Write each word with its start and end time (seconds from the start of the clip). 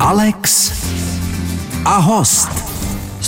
Alex 0.00 0.72
a 1.84 2.00
host. 2.00 2.79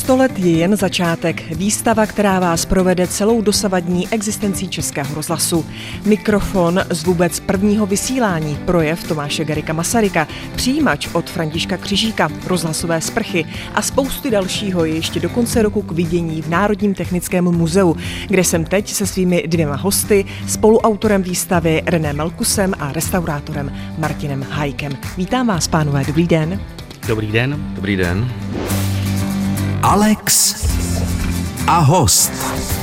100 0.03 0.17
let 0.17 0.39
je 0.39 0.51
jen 0.51 0.77
začátek. 0.77 1.43
Výstava, 1.51 2.07
která 2.07 2.41
vás 2.41 2.65
provede 2.65 3.07
celou 3.07 3.41
dosavadní 3.41 4.09
existencí 4.09 4.69
Českého 4.69 5.15
rozhlasu. 5.15 5.65
Mikrofon 6.05 6.81
z 6.91 7.05
vůbec 7.05 7.41
prvního 7.41 7.87
vysílání, 7.87 8.59
projev 8.65 9.09
Tomáše 9.09 9.45
Garika 9.45 9.73
Masaryka, 9.73 10.29
přijímač 10.57 11.09
od 11.13 11.31
Františka 11.31 11.77
Křižíka, 11.77 12.29
rozhlasové 12.47 13.01
sprchy 13.01 13.45
a 13.75 13.83
spousty 13.83 14.31
dalšího 14.31 14.85
je 14.85 14.95
ještě 14.95 15.21
do 15.21 15.29
konce 15.29 15.63
roku 15.63 15.83
k 15.83 15.93
vidění 15.93 16.43
v 16.43 16.49
Národním 16.49 16.95
technickém 16.95 17.45
muzeu, 17.45 17.97
kde 18.29 18.45
jsem 18.45 18.65
teď 18.65 18.93
se 18.93 19.07
svými 19.07 19.45
dvěma 19.47 19.77
hosty, 19.77 20.25
spoluautorem 20.49 21.23
výstavy 21.23 21.83
René 21.87 22.13
Melkusem 22.13 22.75
a 22.79 22.93
restaurátorem 22.93 23.73
Martinem 23.99 24.47
Hajkem. 24.51 24.93
Vítám 25.17 25.47
vás, 25.47 25.69
pánové, 25.69 26.05
dobrý 26.07 26.27
den. 26.27 26.61
Dobrý 27.07 27.33
den. 27.33 27.73
Dobrý 27.75 27.97
den. 27.97 28.33
Alex 29.83 30.55
a 31.67 31.83
host. 31.83 32.82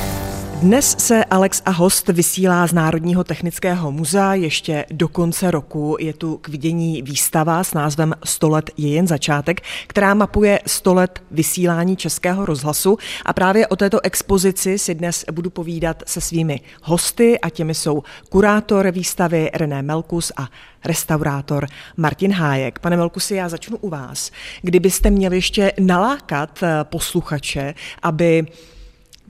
Dnes 0.60 0.96
se 0.98 1.24
Alex 1.24 1.62
a 1.64 1.70
host 1.70 2.08
vysílá 2.08 2.66
z 2.66 2.72
Národního 2.72 3.24
technického 3.24 3.92
muzea. 3.92 4.34
Ještě 4.34 4.86
do 4.90 5.08
konce 5.08 5.50
roku 5.50 5.96
je 6.00 6.12
tu 6.12 6.36
k 6.36 6.48
vidění 6.48 7.02
výstava 7.02 7.64
s 7.64 7.74
názvem 7.74 8.14
100 8.24 8.48
let 8.48 8.70
je 8.76 8.88
jen 8.88 9.06
začátek, 9.06 9.60
která 9.86 10.14
mapuje 10.14 10.60
100 10.66 10.94
let 10.94 11.22
vysílání 11.30 11.96
Českého 11.96 12.46
rozhlasu. 12.46 12.98
A 13.24 13.32
právě 13.32 13.66
o 13.66 13.76
této 13.76 14.00
expozici 14.04 14.78
si 14.78 14.94
dnes 14.94 15.24
budu 15.32 15.50
povídat 15.50 16.02
se 16.06 16.20
svými 16.20 16.60
hosty 16.82 17.40
a 17.40 17.50
těmi 17.50 17.74
jsou 17.74 18.02
kurátor 18.28 18.90
výstavy 18.90 19.50
René 19.54 19.82
Melkus 19.82 20.32
a 20.36 20.48
restaurátor 20.84 21.66
Martin 21.96 22.32
Hájek. 22.32 22.78
Pane 22.78 22.96
Melkusi, 22.96 23.34
já 23.34 23.48
začnu 23.48 23.76
u 23.76 23.88
vás. 23.88 24.30
Kdybyste 24.62 25.10
měli 25.10 25.36
ještě 25.36 25.72
nalákat 25.80 26.62
eh, 26.62 26.84
posluchače, 26.84 27.74
aby 28.02 28.46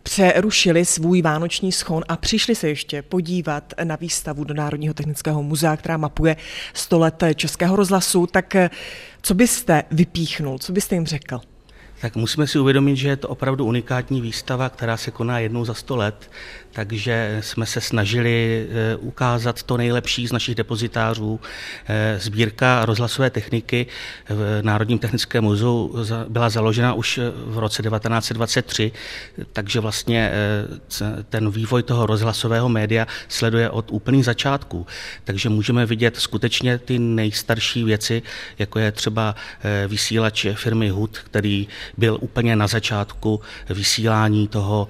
přerušili 0.03 0.85
svůj 0.85 1.23
vánoční 1.23 1.73
schon 1.73 2.05
a 2.09 2.17
přišli 2.17 2.55
se 2.55 2.69
ještě 2.69 3.03
podívat 3.03 3.75
na 3.85 3.97
výstavu 3.97 4.45
do 4.45 4.55
Národního 4.55 4.95
technického 4.95 5.43
muzea, 5.43 5.77
která 5.77 5.97
mapuje 5.97 6.37
100 6.75 6.99
let 6.99 7.23
Českého 7.35 7.77
rozhlasu, 7.77 8.27
tak 8.27 8.55
eh, 8.55 8.71
co 9.23 9.35
byste 9.35 9.83
vypíchnul, 9.91 10.59
co 10.59 10.73
byste 10.73 10.95
jim 10.95 11.07
řekl? 11.07 11.41
Tak 12.01 12.17
musíme 12.17 12.47
si 12.47 12.59
uvědomit, 12.59 12.97
že 12.97 13.09
je 13.09 13.17
to 13.17 13.29
opravdu 13.29 13.65
unikátní 13.65 14.21
výstava, 14.21 14.69
která 14.69 14.97
se 14.97 15.11
koná 15.11 15.39
jednou 15.39 15.65
za 15.65 15.75
100 15.75 15.97
let 15.97 16.31
takže 16.73 17.39
jsme 17.41 17.67
se 17.67 17.81
snažili 17.81 18.67
eh, 18.71 18.97
ukázat 18.97 19.63
to 19.63 19.77
nejlepší 19.77 20.27
z 20.27 20.33
našich 20.33 20.55
depozitářů. 20.55 21.41
Eh, 21.87 22.19
sbírka 22.21 22.85
rozhlasové 22.85 23.31
techniky 23.31 23.87
v 24.29 24.63
Národním 24.63 24.99
technickém 24.99 25.45
muzeu 25.45 25.95
byla 26.29 26.49
založena 26.49 26.95
už 26.95 27.21
v 27.47 27.59
roce 27.59 27.83
1923, 27.83 28.93
takže 29.53 29.81
vlastně 29.81 30.33
eh, 30.33 31.23
ten 31.29 31.51
vývoj 31.51 31.83
toho 31.83 32.07
rozhlasového 32.07 32.69
média 32.69 33.07
sleduje 33.29 33.71
od 33.71 33.87
úplných 33.91 34.25
začátků. 34.25 34.87
Takže 35.25 35.49
můžeme 35.49 35.87
vidět 35.87 36.17
skutečně 36.17 36.79
ty 36.79 36.99
nejstarší 36.99 37.85
věci, 37.85 38.23
jako 38.59 38.79
je 38.79 38.93
třeba 38.93 39.35
vysílač 39.89 40.47
firmy 40.55 40.89
HUD, 40.89 41.19
který 41.19 41.69
byl 41.97 42.19
úplně 42.21 42.57
na 42.57 42.67
začátku 42.67 43.41
vysílání 43.69 44.49
toho 44.49 44.89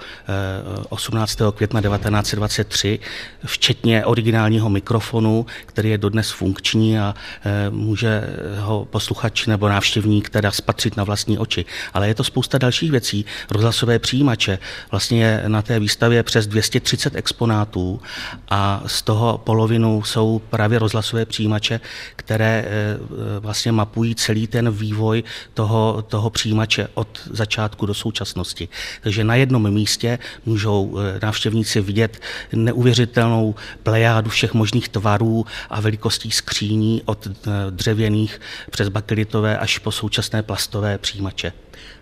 18. 0.88 1.38
května 1.54 1.70
května 1.70 1.96
1923, 1.96 2.98
včetně 3.46 4.04
originálního 4.04 4.70
mikrofonu, 4.70 5.46
který 5.66 5.90
je 5.90 5.98
dodnes 5.98 6.30
funkční 6.30 6.98
a 6.98 7.14
e, 7.44 7.70
může 7.70 8.22
ho 8.58 8.84
posluchač 8.84 9.46
nebo 9.46 9.68
návštěvník 9.68 10.28
teda 10.28 10.50
spatřit 10.50 10.96
na 10.96 11.04
vlastní 11.04 11.38
oči. 11.38 11.64
Ale 11.94 12.08
je 12.08 12.14
to 12.14 12.24
spousta 12.24 12.58
dalších 12.58 12.90
věcí. 12.90 13.24
Rozhlasové 13.50 13.98
přijímače. 13.98 14.58
Vlastně 14.90 15.24
je 15.24 15.44
na 15.46 15.62
té 15.62 15.80
výstavě 15.80 16.22
přes 16.22 16.46
230 16.46 17.14
exponátů 17.14 18.00
a 18.48 18.82
z 18.86 19.02
toho 19.02 19.38
polovinu 19.38 20.02
jsou 20.02 20.38
právě 20.50 20.78
rozhlasové 20.78 21.24
přijímače, 21.24 21.80
které 22.16 22.64
e, 22.66 22.98
vlastně 23.40 23.72
mapují 23.72 24.14
celý 24.14 24.46
ten 24.46 24.70
vývoj 24.70 25.22
toho, 25.54 26.04
toho 26.08 26.30
přijímače 26.30 26.88
od 26.94 27.20
začátku 27.30 27.86
do 27.86 27.94
současnosti. 27.94 28.68
Takže 29.02 29.24
na 29.24 29.34
jednom 29.34 29.70
místě 29.70 30.18
můžou 30.46 30.98
e, 30.98 31.20
návštěvníci 31.22 31.80
vidět 31.80 32.20
neuvěřitelnou 32.52 33.54
plejádu 33.82 34.30
všech 34.30 34.54
možných 34.54 34.88
tvarů 34.88 35.46
a 35.70 35.80
velikostí 35.80 36.30
skříní 36.30 37.02
od 37.04 37.26
eh, 37.26 37.50
dřevěných 37.70 38.40
přes 38.70 38.88
bakelitové 38.88 39.58
až 39.58 39.78
po 39.78 39.92
současné 39.92 40.42
plastové 40.42 40.98
přijímače. 40.98 41.52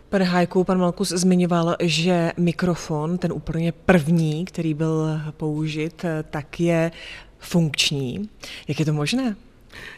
Pane 0.08 0.24
Hajku, 0.24 0.64
pan 0.64 0.78
Malkus 0.78 1.08
zmiňoval, 1.08 1.76
že 1.80 2.32
mikrofon, 2.36 3.18
ten 3.18 3.32
úplně 3.32 3.72
první, 3.72 4.44
který 4.44 4.74
byl 4.74 5.20
použit, 5.36 6.04
eh, 6.04 6.24
tak 6.30 6.60
je 6.60 6.90
funkční. 7.38 8.28
Jak 8.68 8.78
je 8.80 8.84
to 8.84 8.92
možné? 8.92 9.36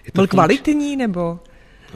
Je 0.05 0.13
to 0.13 0.15
byl 0.15 0.25
funkč... 0.25 0.31
kvalitní 0.31 0.97
nebo? 0.97 1.39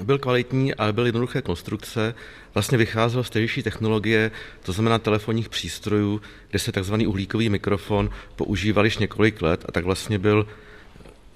Byl 0.02 0.18
kvalitní, 0.18 0.74
ale 0.74 0.92
byl 0.92 1.06
jednoduché 1.06 1.42
konstrukce. 1.42 2.14
Vlastně 2.54 2.78
vycházel 2.78 3.24
z 3.24 3.30
tehdejší 3.30 3.62
technologie, 3.62 4.30
to 4.62 4.72
znamená 4.72 4.98
telefonních 4.98 5.48
přístrojů, 5.48 6.20
kde 6.50 6.58
se 6.58 6.72
takzvaný 6.72 7.06
uhlíkový 7.06 7.48
mikrofon 7.48 8.10
používal 8.36 8.84
již 8.84 8.98
několik 8.98 9.42
let 9.42 9.64
a 9.68 9.72
tak 9.72 9.84
vlastně 9.84 10.18
byl 10.18 10.46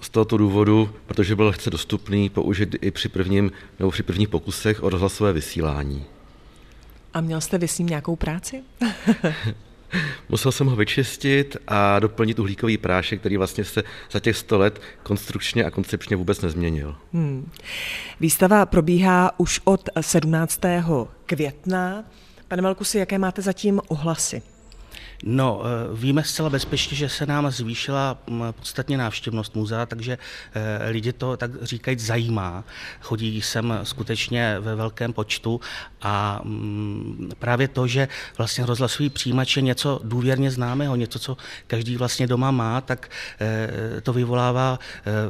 z 0.00 0.08
tohoto 0.10 0.36
důvodu, 0.36 0.94
protože 1.06 1.36
byl 1.36 1.46
lehce 1.46 1.70
dostupný, 1.70 2.28
použit 2.28 2.76
i 2.80 2.90
při, 2.90 3.08
prvním, 3.08 3.52
nebo 3.78 3.90
při 3.90 4.02
prvních 4.02 4.28
pokusech 4.28 4.82
o 4.82 4.88
rozhlasové 4.88 5.32
vysílání. 5.32 6.04
A 7.14 7.20
měl 7.20 7.40
jste 7.40 7.58
vy 7.58 7.68
s 7.68 7.78
ním 7.78 7.88
nějakou 7.88 8.16
práci? 8.16 8.62
Musel 10.28 10.53
jsem 10.53 10.66
ho 10.66 10.76
vyčistit 10.76 11.56
a 11.69 11.99
doplnit 11.99 12.38
uhlíkový 12.38 12.78
prášek, 12.78 13.21
který 13.21 13.37
vlastně 13.37 13.65
se 13.65 13.82
za 14.10 14.21
těch 14.21 14.37
100 14.37 14.59
let 14.59 14.81
konstrukčně 15.03 15.65
a 15.65 15.71
koncepčně 15.71 16.16
vůbec 16.16 16.41
nezměnil. 16.41 16.97
Hmm. 17.12 17.50
Výstava 18.21 18.66
probíhá 18.66 19.41
už 19.41 19.60
od 19.65 19.88
17. 20.00 20.60
května. 21.26 22.04
Pane 22.49 22.62
Melkusi, 22.62 22.99
jaké 22.99 23.19
máte 23.19 23.43
zatím 23.43 23.81
ohlasy? 23.88 24.43
No, 25.22 25.62
eh, 25.64 25.96
víme 25.96 26.24
zcela 26.24 26.50
bezpečně, 26.50 26.96
že 26.96 27.08
se 27.08 27.26
nám 27.26 27.50
zvýšila 27.50 28.18
mm, 28.26 28.42
podstatně 28.52 28.98
návštěvnost 28.98 29.54
muzea, 29.54 29.86
takže 29.86 30.18
eh, 30.54 30.90
lidi 30.90 31.12
to 31.12 31.36
tak 31.36 31.50
říkají 31.62 31.98
zajímá. 31.98 32.64
Chodí 33.00 33.42
sem 33.42 33.78
skutečně 33.82 34.60
ve 34.60 34.74
velkém 34.74 35.12
počtu 35.12 35.60
a 36.02 36.40
mm, 36.44 37.30
právě 37.38 37.68
to, 37.68 37.86
že 37.86 38.08
vlastně 38.38 38.66
rozhlasový 38.66 39.10
přijímač 39.10 39.56
je 39.56 39.62
něco 39.62 40.00
důvěrně 40.04 40.50
známého, 40.50 40.96
něco, 40.96 41.18
co 41.18 41.36
každý 41.66 41.96
vlastně 41.96 42.26
doma 42.26 42.50
má, 42.50 42.80
tak 42.80 43.10
eh, 43.40 44.00
to 44.00 44.12
vyvolává 44.12 44.78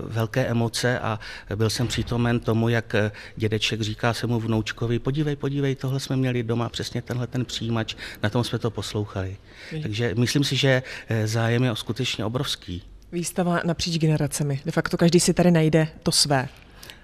velké 0.02 0.46
emoce 0.46 0.98
a 0.98 1.20
byl 1.56 1.70
jsem 1.70 1.88
přítomen 1.88 2.40
tomu, 2.40 2.68
jak 2.68 2.94
dědeček 3.36 3.80
říká 3.80 4.14
se 4.14 4.26
mu 4.26 4.40
vnoučkovi, 4.40 4.98
podívej, 4.98 5.36
podívej, 5.36 5.74
tohle 5.74 6.00
jsme 6.00 6.16
měli 6.16 6.42
doma, 6.42 6.68
přesně 6.68 7.02
tenhle 7.02 7.26
ten 7.26 7.44
přijímač, 7.44 7.94
na 8.22 8.30
tom 8.30 8.44
jsme 8.44 8.58
to 8.58 8.70
poslouchali. 8.70 9.36
Takže 9.82 10.14
myslím 10.14 10.44
si, 10.44 10.56
že 10.56 10.82
eh, 11.08 11.26
zájem 11.26 11.64
je 11.64 11.76
skutečně 11.76 12.24
obrovský. 12.24 12.82
Výstava 13.12 13.60
napříč 13.64 13.98
generacemi. 13.98 14.60
De 14.64 14.72
facto 14.72 14.96
každý 14.96 15.20
si 15.20 15.34
tady 15.34 15.50
najde 15.50 15.88
to 16.02 16.12
své. 16.12 16.48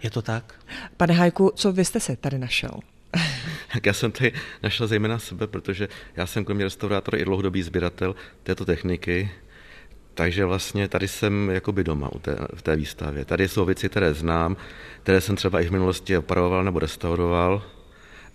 Je 0.02 0.10
to 0.10 0.22
tak. 0.22 0.54
Pane 0.96 1.14
Hajku, 1.14 1.52
co 1.54 1.72
vy 1.72 1.84
jste 1.84 2.00
se 2.00 2.16
tady 2.16 2.38
našel? 2.38 2.80
Tak 3.72 3.86
já 3.86 3.92
jsem 3.92 4.12
tady 4.12 4.32
našel 4.62 4.86
zejména 4.86 5.18
sebe, 5.18 5.46
protože 5.46 5.88
já 6.16 6.26
jsem 6.26 6.44
kromě 6.44 6.64
restaurátora 6.64 7.18
i 7.18 7.24
dlouhodobý 7.24 7.62
sběratel 7.62 8.14
této 8.42 8.64
techniky, 8.64 9.30
takže 10.14 10.44
vlastně 10.44 10.88
tady 10.88 11.08
jsem 11.08 11.50
jakoby 11.50 11.84
doma 11.84 12.12
u 12.12 12.18
té, 12.18 12.36
v 12.54 12.62
té 12.62 12.76
výstavě. 12.76 13.24
Tady 13.24 13.48
jsou 13.48 13.64
věci, 13.64 13.88
které 13.88 14.14
znám, 14.14 14.56
které 15.02 15.20
jsem 15.20 15.36
třeba 15.36 15.60
i 15.60 15.66
v 15.66 15.70
minulosti 15.70 16.16
opravoval 16.16 16.64
nebo 16.64 16.78
restauroval 16.78 17.62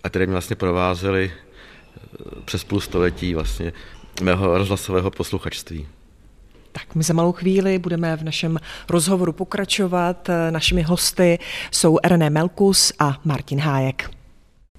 a 0.04 0.08
které 0.08 0.26
mě 0.26 0.32
vlastně 0.32 0.56
provázely 0.56 1.32
eh, 1.32 2.40
přes 2.44 2.64
půl 2.64 2.80
století 2.80 3.34
vlastně 3.34 3.72
mého 4.20 4.58
rozhlasového 4.58 5.10
posluchačství. 5.10 5.86
Tak 6.72 6.94
my 6.94 7.02
za 7.02 7.14
malou 7.14 7.32
chvíli 7.32 7.78
budeme 7.78 8.16
v 8.16 8.22
našem 8.22 8.58
rozhovoru 8.88 9.32
pokračovat. 9.32 10.30
Našimi 10.50 10.82
hosty 10.82 11.38
jsou 11.70 11.98
René 12.04 12.30
Melkus 12.30 12.92
a 12.98 13.20
Martin 13.24 13.60
Hájek. 13.60 14.19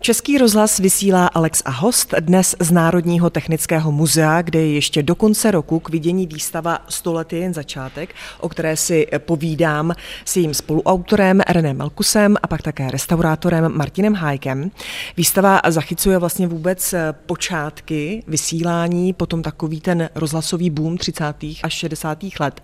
Český 0.01 0.37
rozhlas 0.37 0.79
vysílá 0.79 1.27
Alex 1.27 1.61
a 1.65 1.71
host 1.71 2.13
dnes 2.19 2.55
z 2.59 2.71
Národního 2.71 3.29
technického 3.29 3.91
muzea, 3.91 4.41
kde 4.41 4.59
je 4.59 4.73
ještě 4.73 5.03
do 5.03 5.15
konce 5.15 5.51
roku 5.51 5.79
k 5.79 5.89
vidění 5.89 6.27
výstava 6.27 6.79
100 6.89 7.13
let 7.13 7.33
je 7.33 7.39
jen 7.39 7.53
začátek, 7.53 8.15
o 8.39 8.49
které 8.49 8.77
si 8.77 9.07
povídám 9.17 9.93
s 10.25 10.37
jejím 10.37 10.53
spoluautorem 10.53 11.41
René 11.49 11.73
Melkusem 11.73 12.37
a 12.43 12.47
pak 12.47 12.61
také 12.61 12.91
restaurátorem 12.91 13.77
Martinem 13.77 14.13
Hájkem. 14.13 14.71
Výstava 15.17 15.61
zachycuje 15.67 16.17
vlastně 16.17 16.47
vůbec 16.47 16.95
počátky 17.25 18.23
vysílání, 18.27 19.13
potom 19.13 19.41
takový 19.41 19.81
ten 19.81 20.09
rozhlasový 20.15 20.69
boom 20.69 20.97
30. 20.97 21.23
až 21.63 21.73
60. 21.73 22.17
let. 22.39 22.63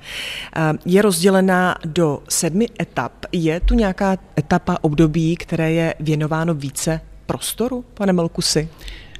Je 0.86 1.02
rozdělena 1.02 1.76
do 1.86 2.24
sedmi 2.30 2.68
etap. 2.82 3.14
Je 3.32 3.60
tu 3.60 3.74
nějaká 3.74 4.18
etapa 4.40 4.78
období, 4.82 5.36
které 5.36 5.72
je 5.72 5.94
věnováno 6.00 6.54
více 6.54 7.02
prostoru, 7.28 7.86
pane 7.94 8.14
Melkusy? 8.14 8.70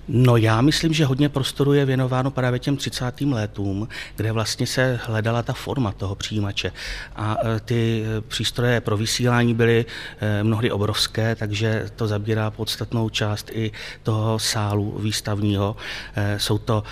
No 0.08 0.38
já 0.38 0.62
myslím, 0.62 0.94
že 0.94 1.06
hodně 1.06 1.30
prostoru 1.30 1.74
je 1.74 1.86
věnováno 1.86 2.32
právě 2.32 2.60
těm 2.60 2.78
30. 2.78 3.22
letům, 3.22 3.88
kde 4.16 4.32
vlastně 4.32 4.68
se 4.68 5.00
hledala 5.04 5.44
ta 5.44 5.54
forma 5.54 5.92
toho 5.92 6.16
přijímače. 6.16 6.72
A 7.16 7.38
e, 7.56 7.60
ty 7.60 8.06
e, 8.06 8.22
přístroje 8.22 8.82
pro 8.82 8.98
vysílání 8.98 9.54
byly 9.54 9.86
e, 10.20 10.44
mnohdy 10.44 10.72
obrovské, 10.72 11.36
takže 11.36 11.90
to 11.96 12.08
zabírá 12.08 12.52
podstatnou 12.52 13.10
část 13.10 13.50
i 13.54 13.72
toho 14.04 14.40
sálu 14.40 15.00
výstavního. 15.00 15.76
Jsou 16.38 16.58
to 16.58 16.84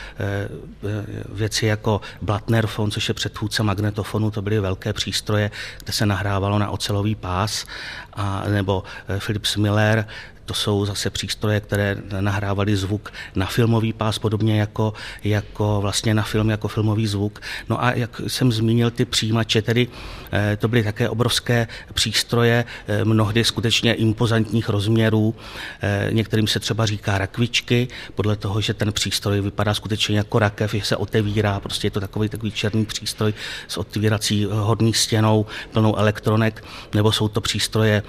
věci 1.30 1.66
jako 1.66 2.02
Blattnerfon, 2.22 2.92
což 2.92 3.08
je 3.08 3.14
předchůdce 3.14 3.64
magnetofonu, 3.64 4.32
to 4.32 4.42
byly 4.42 4.60
velké 4.60 4.94
přístroje, 4.94 5.52
kde 5.84 5.94
se 5.94 6.06
nahrávalo 6.06 6.60
na 6.60 6.70
ocelový 6.70 7.16
pás, 7.16 7.66
a, 8.14 8.44
nebo 8.50 8.84
Philips 9.20 9.56
Miller, 9.56 10.06
to 10.46 10.54
jsou 10.54 10.86
zase 10.86 11.10
přístroje, 11.10 11.60
které 11.60 11.98
nahrávaly 12.20 12.76
zvuk 12.76 13.14
na 13.36 13.46
filmový 13.46 13.94
pás, 13.94 14.20
podobně 14.20 14.60
jako, 14.60 14.94
jako 15.24 15.82
vlastně 15.82 16.14
na 16.14 16.24
film, 16.24 16.50
jako 16.50 16.68
filmový 16.68 17.08
zvuk. 17.08 17.42
No 17.70 17.84
a 17.84 17.94
jak 17.94 18.22
jsem 18.28 18.52
zmínil, 18.52 18.92
ty 18.92 19.06
přijímače, 19.06 19.62
tedy 19.62 19.88
eh, 20.32 20.58
to 20.58 20.68
byly 20.68 20.84
také 20.84 21.10
obrovské 21.10 21.68
přístroje, 21.94 22.66
eh, 22.88 23.06
mnohdy 23.06 23.44
skutečně 23.44 23.94
impozantních 23.94 24.70
rozměrů. 24.70 25.36
Eh, 25.82 26.10
některým 26.12 26.48
se 26.48 26.60
třeba 26.60 26.86
říká 26.86 27.18
rakvičky, 27.18 27.88
podle 28.16 28.36
toho, 28.36 28.62
že 28.62 28.74
ten 28.74 28.94
přístroj 28.94 29.42
vypadá 29.42 29.74
skutečně 29.74 30.18
jako 30.18 30.40
rakev, 30.40 30.72
že 30.72 30.82
se 30.82 30.96
otevírá, 30.96 31.60
prostě 31.60 31.88
je 31.88 31.92
to 31.92 32.00
takový 32.00 32.30
takový 32.30 32.52
černý 32.52 32.86
přístroj 32.86 33.34
s 33.68 33.78
otvírací 33.78 34.46
hodný 34.46 34.94
stěnou, 34.94 35.46
plnou 35.72 35.96
elektronek, 35.96 36.64
nebo 36.94 37.12
jsou 37.12 37.28
to 37.28 37.42
přístroje 37.42 38.04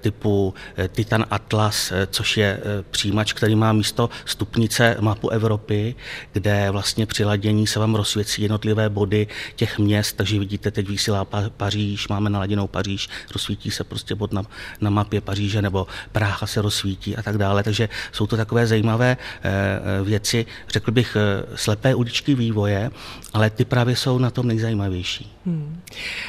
typu 0.00 0.54
Titan 0.88 1.24
Atlas, 1.30 1.47
Atlas, 1.48 1.92
eh, 1.92 2.06
což 2.10 2.36
je 2.36 2.60
eh, 2.60 2.84
přijímač, 2.90 3.32
který 3.32 3.54
má 3.56 3.72
místo 3.72 4.10
stupnice 4.24 4.96
mapu 5.00 5.28
Evropy, 5.28 5.94
kde 6.32 6.70
vlastně 6.70 7.06
při 7.06 7.24
ladění 7.24 7.66
se 7.66 7.80
vám 7.80 7.94
rozsvěcí 7.94 8.42
jednotlivé 8.42 8.88
body 8.88 9.26
těch 9.56 9.78
měst, 9.78 10.16
takže 10.16 10.38
vidíte, 10.38 10.70
teď 10.70 10.88
vysílá 10.88 11.24
Paříž, 11.56 12.08
máme 12.08 12.30
naladěnou 12.30 12.66
Paříž, 12.66 13.08
rozsvítí 13.32 13.70
se 13.70 13.84
prostě 13.84 14.14
bod 14.14 14.32
na, 14.32 14.42
na 14.80 14.90
mapě 14.90 15.20
Paříže, 15.20 15.62
nebo 15.62 15.86
Praha 16.12 16.46
se 16.46 16.62
rozsvítí 16.62 17.16
a 17.16 17.22
tak 17.22 17.38
dále, 17.38 17.62
takže 17.62 17.88
jsou 18.12 18.26
to 18.26 18.36
takové 18.36 18.66
zajímavé 18.66 19.16
eh, 19.16 20.04
věci, 20.04 20.46
řekl 20.68 20.92
bych, 20.92 21.16
slepé 21.54 21.94
uličky 21.94 22.34
vývoje, 22.34 22.90
ale 23.32 23.50
ty 23.50 23.64
právě 23.64 23.96
jsou 23.96 24.18
na 24.18 24.30
tom 24.30 24.46
nejzajímavější. 24.46 25.32
Hmm. 25.46 25.80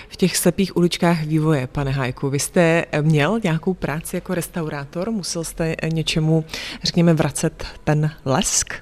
V 0.10 0.16
těch 0.16 0.38
slepých 0.38 0.77
uličkách 0.77 1.24
vývoje, 1.24 1.68
pane 1.68 1.92
Hajku, 1.92 2.30
vy 2.30 2.39
jste 2.39 2.86
měl 3.01 3.39
nějakou 3.44 3.74
práci 3.74 4.16
jako 4.16 4.33
restaurátor? 4.33 5.08
Musel 5.11 5.44
jste 5.44 5.75
něčemu, 5.94 6.45
řekněme, 6.83 7.13
vracet 7.13 7.65
ten 7.83 8.11
lesk? 8.25 8.73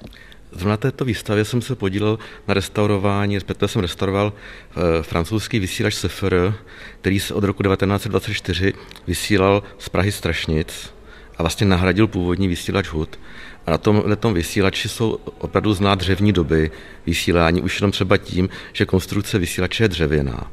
Zrovna 0.52 0.76
této 0.76 1.04
výstavě 1.04 1.44
jsem 1.44 1.62
se 1.62 1.74
podílel 1.74 2.18
na 2.48 2.54
restaurování, 2.54 3.34
respektive 3.34 3.68
jsem 3.68 3.82
restauroval 3.82 4.32
eh, 4.32 5.02
francouzský 5.02 5.58
vysílač 5.58 5.94
SFR, 5.94 6.54
který 7.00 7.20
se 7.20 7.34
od 7.34 7.44
roku 7.44 7.62
1924 7.62 8.72
vysílal 9.06 9.62
z 9.78 9.88
Prahy 9.88 10.12
Strašnic 10.12 10.94
a 11.36 11.42
vlastně 11.42 11.66
nahradil 11.66 12.06
původní 12.06 12.48
vysílač 12.48 12.88
HUD. 12.88 13.18
A 13.66 13.70
na 13.70 13.78
tomhle 13.78 14.16
tom 14.16 14.34
vysílači 14.34 14.88
jsou 14.88 15.18
opravdu 15.38 15.74
zná 15.74 15.94
dřevní 15.94 16.32
doby 16.32 16.70
vysílání, 17.06 17.62
už 17.62 17.80
jenom 17.80 17.92
třeba 17.92 18.16
tím, 18.16 18.48
že 18.72 18.86
konstrukce 18.86 19.38
vysílače 19.38 19.84
je 19.84 19.88
dřevěná 19.88 20.50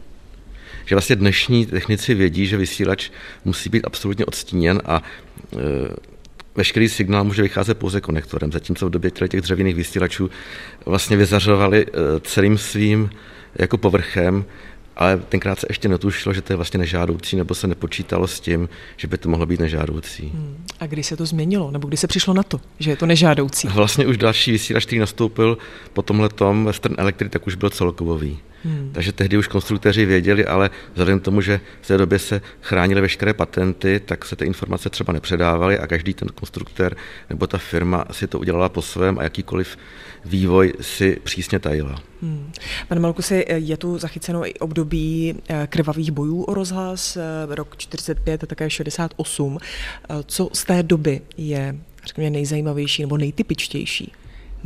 že 0.86 0.96
vlastně 0.96 1.16
dnešní 1.16 1.66
technici 1.66 2.14
vědí, 2.14 2.48
že 2.48 2.58
vysílač 2.58 3.10
musí 3.46 3.70
být 3.70 3.86
absolutně 3.86 4.26
odstíněn 4.26 4.82
a 4.86 5.02
e, 5.02 5.58
veškerý 6.56 6.90
signál 6.90 7.24
může 7.24 7.42
vycházet 7.42 7.78
pouze 7.78 8.02
konektorem, 8.02 8.52
zatímco 8.52 8.86
v 8.86 8.90
době 8.90 9.12
těch 9.12 9.42
dřevěných 9.42 9.76
vysílačů 9.76 10.30
vlastně 10.86 11.18
vyzařovali 11.18 11.86
e, 11.86 12.20
celým 12.20 12.58
svým 12.58 13.10
jako 13.60 13.78
povrchem 13.78 14.46
ale 14.96 15.18
tenkrát 15.18 15.60
se 15.60 15.68
ještě 15.70 15.88
netušilo, 15.88 16.34
že 16.34 16.42
to 16.42 16.54
je 16.54 16.58
vlastně 16.58 16.78
nežádoucí, 16.78 17.36
nebo 17.36 17.56
se 17.56 17.68
nepočítalo 17.68 18.28
s 18.28 18.40
tím, 18.40 18.70
že 18.98 19.08
by 19.08 19.18
to 19.18 19.30
mohlo 19.30 19.46
být 19.46 19.60
nežádoucí. 19.60 20.32
Hmm. 20.34 20.66
A 20.80 20.88
kdy 20.88 21.04
se 21.04 21.18
to 21.18 21.26
změnilo, 21.26 21.72
nebo 21.72 21.88
kdy 21.88 21.98
se 21.98 22.08
přišlo 22.08 22.34
na 22.34 22.44
to, 22.44 22.62
že 22.80 22.92
je 22.92 22.98
to 22.98 23.06
nežádoucí? 23.06 23.68
Vlastně 23.68 24.08
už 24.08 24.18
další 24.18 24.52
vysílač, 24.52 24.86
který 24.86 25.00
nastoupil 25.00 25.58
po 25.94 26.02
tomhle 26.02 26.30
tom 26.30 26.66
Western 26.66 26.96
Electric, 26.98 27.32
tak 27.32 27.48
už 27.48 27.56
byl 27.56 27.70
celkový. 27.70 28.40
Hmm. 28.64 28.90
Takže 28.94 29.12
tehdy 29.12 29.38
už 29.38 29.48
konstruktéři 29.48 30.06
věděli, 30.06 30.46
ale 30.46 30.70
vzhledem 30.94 31.20
k 31.20 31.24
tomu, 31.24 31.42
že 31.42 31.60
v 31.82 31.88
té 31.88 31.98
době 31.98 32.20
se 32.20 32.42
chránily 32.62 33.02
veškeré 33.02 33.34
patenty, 33.34 34.02
tak 34.06 34.26
se 34.26 34.36
ty 34.36 34.46
informace 34.46 34.90
třeba 34.90 35.14
nepředávaly 35.14 35.80
a 35.80 35.88
každý 35.88 36.14
ten 36.14 36.28
konstruktér 36.28 36.96
nebo 37.30 37.48
ta 37.48 37.58
firma 37.58 38.06
si 38.12 38.28
to 38.28 38.40
udělala 38.40 38.70
po 38.70 38.82
svém 38.82 39.20
a 39.20 39.24
jakýkoliv 39.24 39.78
vývoj 40.26 40.74
si 40.82 41.20
přísně 41.24 41.60
tajila. 41.60 42.02
Hmm. 42.25 42.51
Pane 42.88 43.01
Malkusi, 43.01 43.45
je 43.48 43.77
tu 43.77 43.98
zachyceno 43.98 44.48
i 44.48 44.54
období 44.54 45.36
eh, 45.50 45.68
krvavých 45.68 46.12
bojů 46.12 46.44
o 46.44 46.54
rozhlas, 46.54 47.18
eh, 47.18 47.22
rok 47.56 47.77
45 47.77 48.44
a 48.44 48.48
také 48.48 48.69
68. 48.69 49.57
Eh, 49.60 50.16
co 50.25 50.50
z 50.54 50.63
té 50.63 50.83
doby 50.83 51.22
je 51.38 51.75
řekněme, 52.06 52.30
nejzajímavější 52.30 53.01
nebo 53.01 53.18
nejtypičtější? 53.18 54.12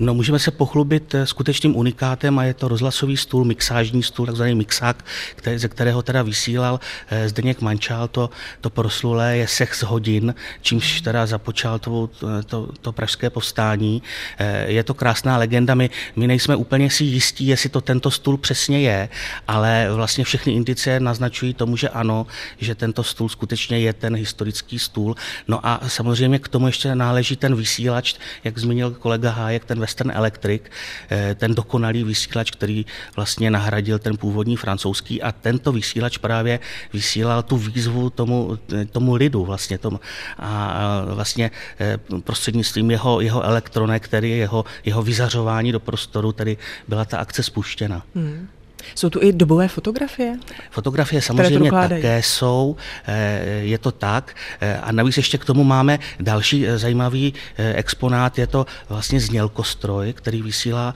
No, 0.01 0.13
můžeme 0.13 0.39
se 0.39 0.51
pochlubit 0.51 1.15
eh, 1.15 1.25
skutečným 1.25 1.75
unikátem 1.75 2.39
a 2.39 2.43
je 2.43 2.53
to 2.53 2.67
rozhlasový 2.67 3.17
stůl, 3.17 3.45
mixážní 3.45 4.03
stůl, 4.03 4.25
takzvaný 4.25 4.55
mixák, 4.55 5.05
který, 5.35 5.57
ze 5.57 5.67
kterého 5.67 6.01
teda 6.01 6.21
vysílal 6.21 6.79
eh, 7.09 7.29
Zdeněk 7.29 7.61
Mančál, 7.61 8.07
to, 8.07 8.29
to 8.61 8.69
proslulé 8.69 9.37
je 9.37 9.47
sex 9.47 9.83
hodin, 9.83 10.35
čímž 10.61 11.01
teda 11.01 11.25
započal 11.25 11.79
to, 11.79 12.09
to, 12.45 12.69
to 12.81 12.91
pražské 12.91 13.29
povstání. 13.29 14.01
Eh, 14.37 14.71
je 14.71 14.83
to 14.83 14.93
krásná 14.93 15.37
legenda, 15.37 15.75
my, 15.75 15.89
my 16.15 16.27
nejsme 16.27 16.55
úplně 16.55 16.89
si 16.89 17.03
jistí, 17.03 17.47
jestli 17.47 17.69
to 17.69 17.81
tento 17.81 18.11
stůl 18.11 18.37
přesně 18.37 18.81
je, 18.81 19.09
ale 19.47 19.87
vlastně 19.93 20.23
všechny 20.23 20.53
indicie 20.53 20.99
naznačují 20.99 21.53
tomu, 21.53 21.77
že 21.77 21.89
ano, 21.89 22.27
že 22.57 22.75
tento 22.75 23.03
stůl 23.03 23.29
skutečně 23.29 23.79
je 23.79 23.93
ten 23.93 24.15
historický 24.15 24.79
stůl. 24.79 25.15
No 25.47 25.67
a 25.67 25.81
samozřejmě 25.87 26.39
k 26.39 26.47
tomu 26.47 26.67
ještě 26.67 26.95
náleží 26.95 27.35
ten 27.35 27.55
vysílač, 27.55 28.15
jak 28.43 28.57
zmínil 28.57 28.91
kolega 28.91 29.31
Hájek, 29.31 29.65
ten 29.65 29.79
Western 29.89 30.11
Electric, 30.11 30.61
eh, 31.09 31.35
ten 31.35 31.55
dokonalý 31.55 32.03
vysílač, 32.03 32.51
který 32.51 32.85
vlastně 33.15 33.51
nahradil 33.51 33.99
ten 33.99 34.17
původní 34.17 34.55
francouzský 34.55 35.21
a 35.21 35.31
tento 35.31 35.71
vysílač 35.71 36.17
právě 36.17 36.59
vysílal 36.93 37.43
tu 37.43 37.57
výzvu 37.57 38.09
tomu, 38.09 38.57
tomu 38.91 39.15
lidu 39.15 39.45
vlastně 39.45 39.77
tomu, 39.77 39.99
a 40.37 41.01
vlastně 41.05 41.51
eh, 41.79 41.97
prostřednictvím 42.21 42.91
jeho, 42.91 43.21
jeho 43.21 43.41
elektronek, 43.43 44.03
který 44.03 44.29
jeho, 44.29 44.65
jeho 44.85 45.01
vyzařování 45.01 45.71
do 45.71 45.79
prostoru, 45.79 46.31
tedy 46.31 46.57
byla 46.87 47.05
ta 47.05 47.17
akce 47.17 47.43
spuštěna. 47.43 48.05
Hmm. 48.15 48.47
Jsou 48.95 49.09
tu 49.09 49.21
i 49.21 49.33
dobové 49.33 49.67
fotografie? 49.67 50.37
Fotografie 50.71 51.21
samozřejmě 51.21 51.71
také 51.71 52.23
jsou, 52.23 52.75
eh, 53.07 53.43
je 53.61 53.77
to 53.77 53.91
tak. 53.91 54.35
Eh, 54.61 54.77
a 54.77 54.91
navíc 54.91 55.17
ještě 55.17 55.37
k 55.37 55.45
tomu 55.45 55.63
máme 55.63 55.99
další 56.19 56.67
eh, 56.67 56.77
zajímavý 56.77 57.33
exponát, 57.75 58.37
je 58.37 58.47
to 58.47 58.65
vlastně 58.89 59.19
znělkostroj, 59.19 60.13
který 60.13 60.41
vysílá 60.41 60.93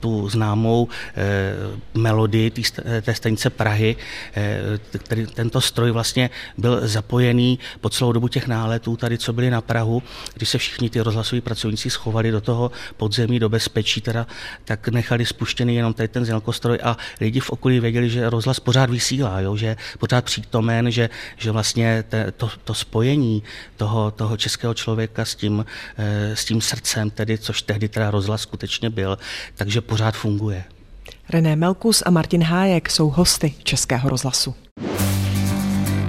tu 0.00 0.28
známou 0.28 0.88
melodii 1.94 2.50
té 3.02 3.14
stanice 3.14 3.50
Prahy. 3.50 3.96
Který, 4.98 5.26
tento 5.26 5.60
stroj 5.60 5.90
vlastně 5.90 6.30
byl 6.58 6.80
zapojený 6.88 7.58
po 7.80 7.88
celou 7.88 8.12
dobu 8.12 8.28
těch 8.28 8.46
náletů 8.46 8.96
tady, 8.96 9.18
co 9.18 9.32
byly 9.32 9.50
na 9.50 9.60
Prahu, 9.60 10.02
když 10.34 10.48
se 10.48 10.58
všichni 10.58 10.90
ty 10.90 11.00
rozhlasoví 11.00 11.40
pracovníci 11.40 11.90
schovali 11.90 12.30
do 12.30 12.40
toho 12.40 12.70
podzemí, 12.96 13.38
do 13.38 13.48
bezpečí, 13.48 14.00
teda, 14.00 14.26
tak 14.64 14.88
nechali 14.88 15.26
spuštěný 15.26 15.76
jenom 15.76 15.94
tady 15.94 16.08
ten 16.08 16.24
znělkostroj 16.24 16.78
a 16.82 16.89
lidi 17.20 17.40
v 17.40 17.50
okolí 17.50 17.80
věděli, 17.80 18.10
že 18.10 18.30
rozhlas 18.30 18.60
pořád 18.60 18.90
vysílá, 18.90 19.40
jo, 19.40 19.56
že 19.56 19.66
je 19.66 19.76
pořád 19.98 20.24
přítomen, 20.24 20.90
že, 20.90 21.10
že 21.36 21.50
vlastně 21.50 22.04
te, 22.08 22.32
to, 22.32 22.50
to 22.64 22.74
spojení 22.74 23.42
toho, 23.76 24.10
toho 24.10 24.36
českého 24.36 24.74
člověka 24.74 25.24
s 25.24 25.34
tím, 25.34 25.64
eh, 25.98 26.36
s 26.36 26.44
tím 26.44 26.60
srdcem, 26.60 27.10
tedy, 27.10 27.38
což 27.38 27.62
tehdy 27.62 27.88
teda 27.88 28.10
rozhlas 28.10 28.40
skutečně 28.40 28.90
byl, 28.90 29.18
takže 29.54 29.80
pořád 29.80 30.14
funguje. 30.14 30.64
René 31.28 31.56
Melkus 31.56 32.02
a 32.06 32.10
Martin 32.10 32.42
Hájek 32.42 32.90
jsou 32.90 33.10
hosty 33.10 33.54
Českého 33.62 34.08
rozhlasu. 34.08 34.54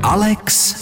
Alex 0.04 0.76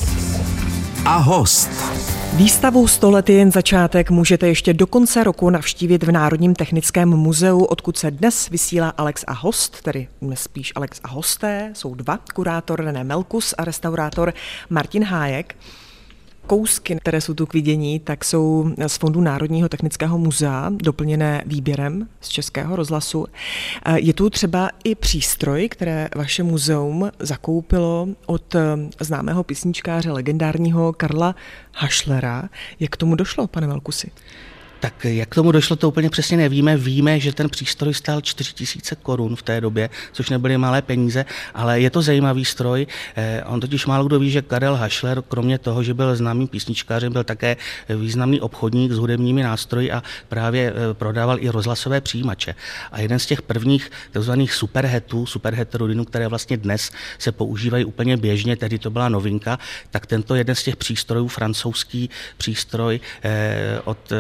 a 1.06 1.18
host. 1.18 1.89
Výstavu 2.36 2.88
100 2.88 3.12
let 3.12 3.30
je 3.30 3.36
jen 3.36 3.52
začátek. 3.52 4.12
Můžete 4.12 4.48
ještě 4.48 4.74
do 4.74 4.88
konce 4.88 5.24
roku 5.24 5.50
navštívit 5.50 6.04
v 6.04 6.12
Národním 6.12 6.56
technickém 6.56 7.10
muzeu, 7.10 7.64
odkud 7.64 7.98
se 7.98 8.12
dnes 8.12 8.50
vysílá 8.50 8.90
Alex 8.90 9.24
a 9.28 9.34
host, 9.34 9.82
tedy 9.82 10.08
dnes 10.22 10.42
spíš 10.42 10.74
Alex 10.76 11.00
a 11.04 11.08
hosté, 11.08 11.72
jsou 11.76 11.96
dva, 11.96 12.20
kurátor 12.34 12.82
René 12.82 13.04
Melkus 13.04 13.54
a 13.58 13.66
restaurátor 13.66 14.34
Martin 14.70 15.04
Hájek 15.04 15.56
kousky, 16.50 16.96
které 16.96 17.22
jsou 17.22 17.34
tu 17.34 17.46
k 17.46 17.54
vidění, 17.54 18.00
tak 18.00 18.26
jsou 18.26 18.72
z 18.88 18.98
Fondu 18.98 19.22
Národního 19.22 19.70
technického 19.70 20.18
muzea, 20.18 20.70
doplněné 20.70 21.44
výběrem 21.46 22.08
z 22.22 22.30
Českého 22.30 22.76
rozhlasu. 22.76 23.26
Je 23.96 24.14
tu 24.14 24.30
třeba 24.30 24.70
i 24.84 24.96
přístroj, 24.96 25.70
které 25.70 26.10
vaše 26.16 26.44
muzeum 26.44 27.12
zakoupilo 27.20 28.08
od 28.26 28.56
eh, 28.56 28.62
známého 29.00 29.44
písničkáře 29.44 30.12
legendárního 30.12 30.94
Karla 30.94 31.36
Hašlera. 31.74 32.50
Jak 32.80 32.92
k 32.92 32.98
tomu 32.98 33.16
došlo, 33.16 33.48
pane 33.48 33.68
Malkusy? 33.68 34.12
Tak 34.80 35.06
jak 35.06 35.36
tomu 35.36 35.52
došlo, 35.52 35.76
to 35.76 35.88
úplně 35.88 36.10
přesně 36.10 36.38
nevíme. 36.38 36.78
Víme, 36.78 37.20
že 37.20 37.34
ten 37.34 37.50
přístroj 37.50 37.94
stál 37.94 38.22
4000 38.22 38.96
korun 38.96 39.36
v 39.36 39.42
té 39.42 39.62
době, 39.62 39.90
což 40.12 40.30
nebyly 40.30 40.58
malé 40.58 40.82
peníze, 40.82 41.26
ale 41.54 41.82
je 41.82 41.90
to 41.90 42.02
zajímavý 42.02 42.46
stroj. 42.46 42.88
Eh, 43.16 43.44
on 43.46 43.60
totiž 43.60 43.86
málo 43.86 44.06
kdo 44.06 44.20
ví, 44.20 44.32
že 44.32 44.42
Karel 44.42 44.76
Hašler, 44.76 45.22
kromě 45.22 45.58
toho, 45.58 45.84
že 45.84 45.94
byl 45.94 46.16
známým 46.16 46.48
písničkářem, 46.48 47.14
byl 47.14 47.24
také 47.24 47.58
významný 47.90 48.42
obchodník 48.42 48.92
s 48.92 48.98
hudebními 48.98 49.44
nástroji 49.44 49.92
a 49.92 50.04
právě 50.28 50.74
eh, 50.76 50.94
prodával 50.94 51.38
i 51.40 51.50
rozhlasové 51.50 52.02
přijímače. 52.02 52.56
A 52.92 53.02
jeden 53.02 53.20
z 53.20 53.26
těch 53.26 53.42
prvních 53.42 53.92
tzv. 54.12 54.32
superhetů, 54.50 55.26
superheterodinů, 55.26 56.06
které 56.06 56.28
vlastně 56.28 56.58
dnes 56.58 56.92
se 57.18 57.32
používají 57.32 57.86
úplně 57.86 58.18
běžně, 58.18 58.56
tehdy 58.56 58.80
to 58.80 58.90
byla 58.90 59.10
novinka, 59.10 59.60
tak 59.92 60.06
tento 60.06 60.36
jeden 60.36 60.56
z 60.56 60.64
těch 60.64 60.76
přístrojů, 60.76 61.28
francouzský 61.28 62.10
přístroj 62.38 63.00
eh, 63.24 63.80
od 63.84 64.14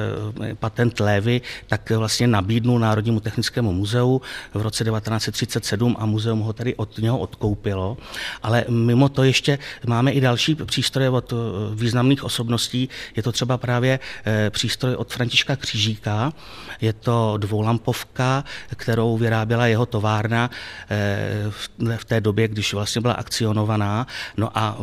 patent 0.56 1.00
Lévy, 1.00 1.42
tak 1.68 1.90
vlastně 1.90 2.28
nabídnul 2.28 2.80
Národnímu 2.80 3.20
technickému 3.20 3.74
muzeu 3.74 4.22
v 4.54 4.62
roce 4.62 4.84
1937 4.84 5.96
a 6.00 6.06
muzeum 6.06 6.40
ho 6.40 6.54
tady 6.54 6.76
od 6.76 6.98
něho 6.98 7.20
odkoupilo. 7.20 7.98
Ale 8.44 8.66
mimo 8.70 9.10
to 9.10 9.24
ještě 9.24 9.60
máme 9.86 10.12
i 10.12 10.22
další 10.22 10.56
přístroje 10.56 11.10
od 11.10 11.34
eh, 11.34 11.36
významných 11.76 12.24
osobností. 12.24 12.90
Je 13.16 13.24
to 13.24 13.32
třeba 13.32 13.58
právě 13.58 14.00
eh, 14.26 14.50
přístroj 14.50 14.96
od 14.96 15.14
Františka 15.14 15.56
Křížíka. 15.56 16.34
Je 16.82 16.94
to 16.94 17.38
dvoulampovka, 17.38 18.44
kterou 18.76 19.18
vyráběla 19.18 19.68
jeho 19.68 19.86
továrna 19.86 20.50
eh, 20.90 21.98
v 21.98 22.06
té 22.06 22.22
době, 22.22 22.48
když 22.48 22.74
vlastně 22.74 23.02
byla 23.02 23.14
akcionovaná. 23.14 24.08
No 24.38 24.58
a 24.58 24.78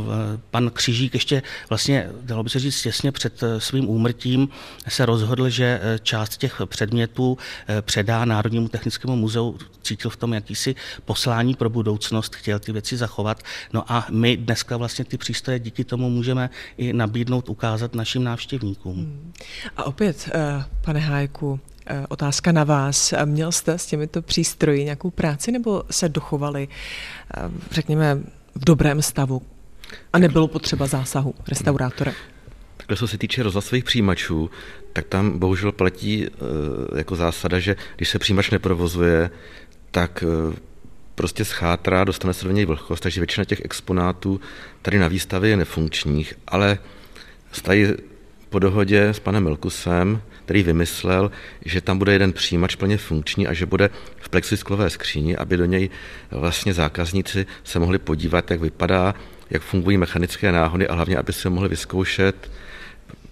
pan 0.51 0.71
Křížík 0.71 1.15
ještě 1.15 1.43
vlastně, 1.69 2.11
dalo 2.23 2.43
by 2.43 2.51
se 2.51 2.59
říct, 2.59 2.83
těsně 2.83 3.13
před 3.13 3.41
svým 3.59 3.89
úmrtím 3.89 4.49
se 4.89 5.07
rozhodl, 5.07 5.49
že 5.57 5.81
eh, 5.83 5.99
část 5.99 6.37
těch 6.37 6.61
předmětů 6.67 7.39
eh, 7.69 7.83
předá 7.83 8.25
Národnímu 8.25 8.69
technickému 8.69 9.17
muzeu, 9.17 9.59
cítil 9.83 10.11
v 10.11 10.17
tom 10.17 10.35
jakýsi 10.35 10.75
poslání 11.05 11.55
pro 11.55 11.71
budoucnost, 11.71 12.37
chtěl 12.37 12.59
ty 12.59 12.73
věci 12.73 12.97
zachovat. 12.97 13.43
No 13.73 13.93
a 13.93 14.07
my 14.11 14.37
dneska 14.37 14.77
vlastně 14.77 15.05
ty 15.05 15.19
přístroje 15.19 15.59
díky 15.59 15.85
tomu 15.85 16.11
můžeme 16.11 16.51
i 16.77 16.93
nabídnout, 16.93 17.49
ukázat 17.49 17.95
našim 17.95 18.25
návštěvníkům. 18.25 18.97
Hmm. 18.97 19.33
A 19.77 19.85
opět, 19.85 20.31
eh, 20.35 20.65
pane 20.85 21.01
Hájku, 21.01 21.61
Otázka 22.09 22.53
na 22.53 22.65
vás. 22.65 23.15
Měl 23.25 23.53
jste 23.53 23.79
s 23.79 23.87
těmito 23.87 24.23
přístroji 24.23 24.85
nějakou 24.85 25.11
práci 25.11 25.53
nebo 25.53 25.83
se 25.91 26.09
dochovali, 26.09 26.69
řekněme, 27.71 28.19
v 28.55 28.65
dobrém 28.65 29.03
stavu 29.03 29.43
a 30.13 30.19
nebylo 30.19 30.49
potřeba 30.49 30.87
zásahu 30.87 31.35
restaurátora? 31.49 32.13
Takhle, 32.77 32.97
co 32.97 33.09
se 33.09 33.19
týče 33.19 33.43
rozhlasových 33.43 33.85
přijímačů, 33.85 34.51
tak 34.93 35.07
tam 35.07 35.39
bohužel 35.39 35.73
platí 35.73 36.27
eh, 36.27 36.99
jako 36.99 37.17
zásada, 37.17 37.59
že 37.59 37.77
když 37.97 38.09
se 38.09 38.19
přijímač 38.19 38.51
neprovozuje, 38.51 39.31
tak 39.91 40.25
eh, 40.27 40.57
prostě 41.15 41.45
schátrá, 41.45 42.05
dostane 42.05 42.35
se 42.35 42.45
do 42.45 42.53
něj 42.53 42.65
vlhkost, 42.65 43.03
takže 43.03 43.21
většina 43.21 43.45
těch 43.45 43.65
exponátů 43.65 44.41
tady 44.83 44.99
na 44.99 45.09
výstavě 45.09 45.51
je 45.51 45.57
nefunkčních, 45.57 46.35
ale 46.47 46.79
stají 47.53 47.87
po 48.51 48.59
dohodě 48.59 49.09
s 49.09 49.19
panem 49.19 49.45
Melkusem, 49.45 50.23
který 50.45 50.63
vymyslel, 50.63 51.31
že 51.65 51.81
tam 51.81 51.99
bude 51.99 52.13
jeden 52.13 52.33
přijímač 52.33 52.75
plně 52.75 52.97
funkční 52.99 53.47
a 53.47 53.53
že 53.53 53.67
bude 53.67 53.91
v 54.21 54.29
plexisklové 54.29 54.91
skříni, 54.91 55.37
aby 55.37 55.57
do 55.57 55.65
něj 55.65 55.91
vlastně 56.31 56.75
zákazníci 56.75 57.47
se 57.65 57.79
mohli 57.79 57.99
podívat, 57.99 58.51
jak 58.51 58.61
vypadá, 58.61 59.15
jak 59.51 59.63
fungují 59.63 59.99
mechanické 59.99 60.53
náhody 60.53 60.89
a 60.89 60.95
hlavně, 60.95 61.17
aby 61.17 61.33
se 61.33 61.51
mohli 61.51 61.69
vyzkoušet 61.69 62.51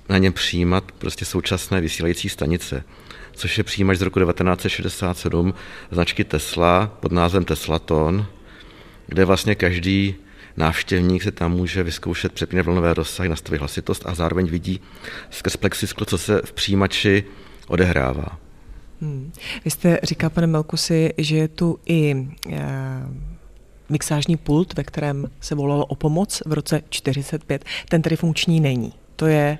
na 0.08 0.18
něm 0.18 0.32
přijímat 0.32 0.92
prostě 0.92 1.24
současné 1.24 1.80
vysílající 1.80 2.28
stanice, 2.28 2.84
což 3.32 3.58
je 3.58 3.64
přijímač 3.64 3.98
z 3.98 4.02
roku 4.02 4.20
1967 4.20 5.54
značky 5.90 6.24
Tesla 6.24 6.86
pod 7.00 7.12
názvem 7.12 7.44
Teslaton, 7.44 8.26
kde 9.06 9.24
vlastně 9.24 9.54
každý 9.54 10.14
návštěvník 10.56 11.22
se 11.22 11.32
tam 11.32 11.52
může 11.52 11.82
vyzkoušet 11.82 12.32
přepínet 12.32 12.66
vlnové 12.66 12.94
rozsahy, 12.94 13.28
nastavit 13.28 13.58
hlasitost 13.58 14.06
a 14.06 14.14
zároveň 14.14 14.46
vidí 14.46 14.80
skrz 15.30 15.56
plexisklo, 15.56 16.06
co 16.06 16.18
se 16.18 16.40
v 16.44 16.52
přijímači 16.52 17.24
odehrává. 17.68 18.38
Hmm. 19.00 19.32
Vy 19.64 19.70
jste 19.70 19.98
říkal, 20.02 20.30
pane 20.30 20.46
Melkusi, 20.46 21.14
že 21.18 21.36
je 21.36 21.48
tu 21.48 21.78
i 21.86 22.10
e, 22.10 22.62
mixážní 23.88 24.36
pult, 24.36 24.74
ve 24.74 24.84
kterém 24.84 25.30
se 25.40 25.54
volalo 25.54 25.86
o 25.86 25.94
pomoc 25.94 26.42
v 26.46 26.52
roce 26.52 26.82
45. 26.88 27.64
Ten 27.88 28.02
tedy 28.02 28.16
funkční 28.16 28.60
není. 28.60 28.92
To 29.16 29.26
je 29.26 29.58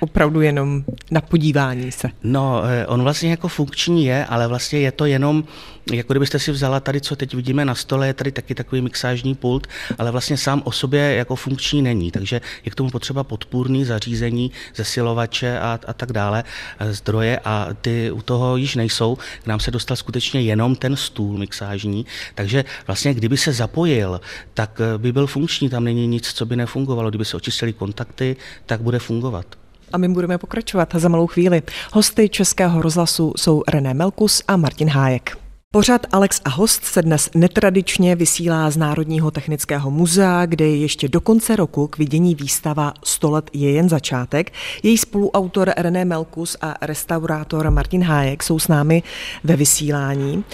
opravdu 0.00 0.40
jenom 0.40 0.84
na 1.10 1.20
podívání 1.20 1.92
se? 1.92 2.10
No, 2.22 2.62
eh, 2.64 2.86
on 2.86 3.02
vlastně 3.02 3.30
jako 3.30 3.48
funkční 3.48 4.06
je, 4.06 4.26
ale 4.26 4.48
vlastně 4.48 4.78
je 4.78 4.92
to 4.92 5.06
jenom, 5.06 5.44
jako 5.92 6.12
kdybyste 6.12 6.38
si 6.38 6.52
vzala 6.52 6.80
tady, 6.80 7.00
co 7.00 7.16
teď 7.16 7.34
vidíme 7.34 7.64
na 7.64 7.74
stole, 7.74 8.06
je 8.06 8.14
tady 8.14 8.32
taky 8.32 8.54
takový 8.54 8.82
mixážní 8.82 9.34
pult, 9.34 9.66
ale 9.98 10.10
vlastně 10.10 10.36
sám 10.36 10.62
o 10.64 10.72
sobě 10.72 11.14
jako 11.14 11.36
funkční 11.36 11.82
není, 11.82 12.10
takže 12.10 12.40
je 12.64 12.70
k 12.70 12.74
tomu 12.74 12.90
potřeba 12.90 13.24
podpůrný 13.24 13.84
zařízení, 13.84 14.50
zesilovače 14.74 15.58
a, 15.58 15.78
a 15.86 15.92
tak 15.92 16.12
dále, 16.12 16.44
eh, 16.78 16.92
zdroje 16.92 17.40
a 17.44 17.68
ty 17.80 18.10
u 18.10 18.22
toho 18.22 18.56
již 18.56 18.74
nejsou. 18.74 19.18
K 19.42 19.46
nám 19.46 19.60
se 19.60 19.70
dostal 19.70 19.96
skutečně 19.96 20.40
jenom 20.40 20.76
ten 20.76 20.96
stůl 20.96 21.38
mixážní, 21.38 22.06
takže 22.34 22.64
vlastně 22.86 23.14
kdyby 23.14 23.36
se 23.36 23.52
zapojil, 23.52 24.20
tak 24.54 24.80
eh, 24.80 24.98
by 24.98 25.12
byl 25.12 25.26
funkční, 25.26 25.68
tam 25.68 25.84
není 25.84 26.06
nic, 26.06 26.32
co 26.32 26.46
by 26.46 26.56
nefungovalo. 26.56 27.08
Kdyby 27.08 27.24
se 27.24 27.36
očistili 27.36 27.72
kontakty, 27.72 28.36
tak 28.66 28.80
bude 28.80 28.98
fungovat. 28.98 29.46
A 29.92 29.98
my 29.98 30.08
budeme 30.08 30.38
pokračovat 30.38 30.88
za 30.94 31.08
malou 31.08 31.26
chvíli. 31.26 31.62
Hosty 31.92 32.28
Českého 32.28 32.82
rozhlasu 32.82 33.32
jsou 33.36 33.62
René 33.68 33.94
Melkus 33.94 34.42
a 34.48 34.56
Martin 34.56 34.88
Hájek. 34.88 35.38
Pořad 35.70 36.06
Alex 36.12 36.40
a 36.44 36.50
host 36.50 36.84
se 36.84 37.02
dnes 37.02 37.30
netradičně 37.34 38.16
vysílá 38.16 38.70
z 38.70 38.76
Národního 38.76 39.30
technického 39.30 39.90
muzea, 39.90 40.46
kde 40.46 40.64
je 40.64 40.76
ještě 40.76 41.08
do 41.08 41.20
konce 41.20 41.56
roku 41.56 41.86
k 41.86 41.98
vidění 41.98 42.34
výstava 42.34 42.94
100 43.04 43.30
let 43.30 43.50
je 43.52 43.70
jen 43.70 43.88
začátek. 43.88 44.52
Její 44.82 44.98
spoluautor 44.98 45.72
René 45.76 46.04
Melkus 46.04 46.56
a 46.60 46.74
restaurátor 46.80 47.70
Martin 47.70 48.04
Hájek 48.04 48.42
jsou 48.42 48.58
s 48.58 48.68
námi 48.68 49.02
ve 49.44 49.56
vysílání. 49.56 50.44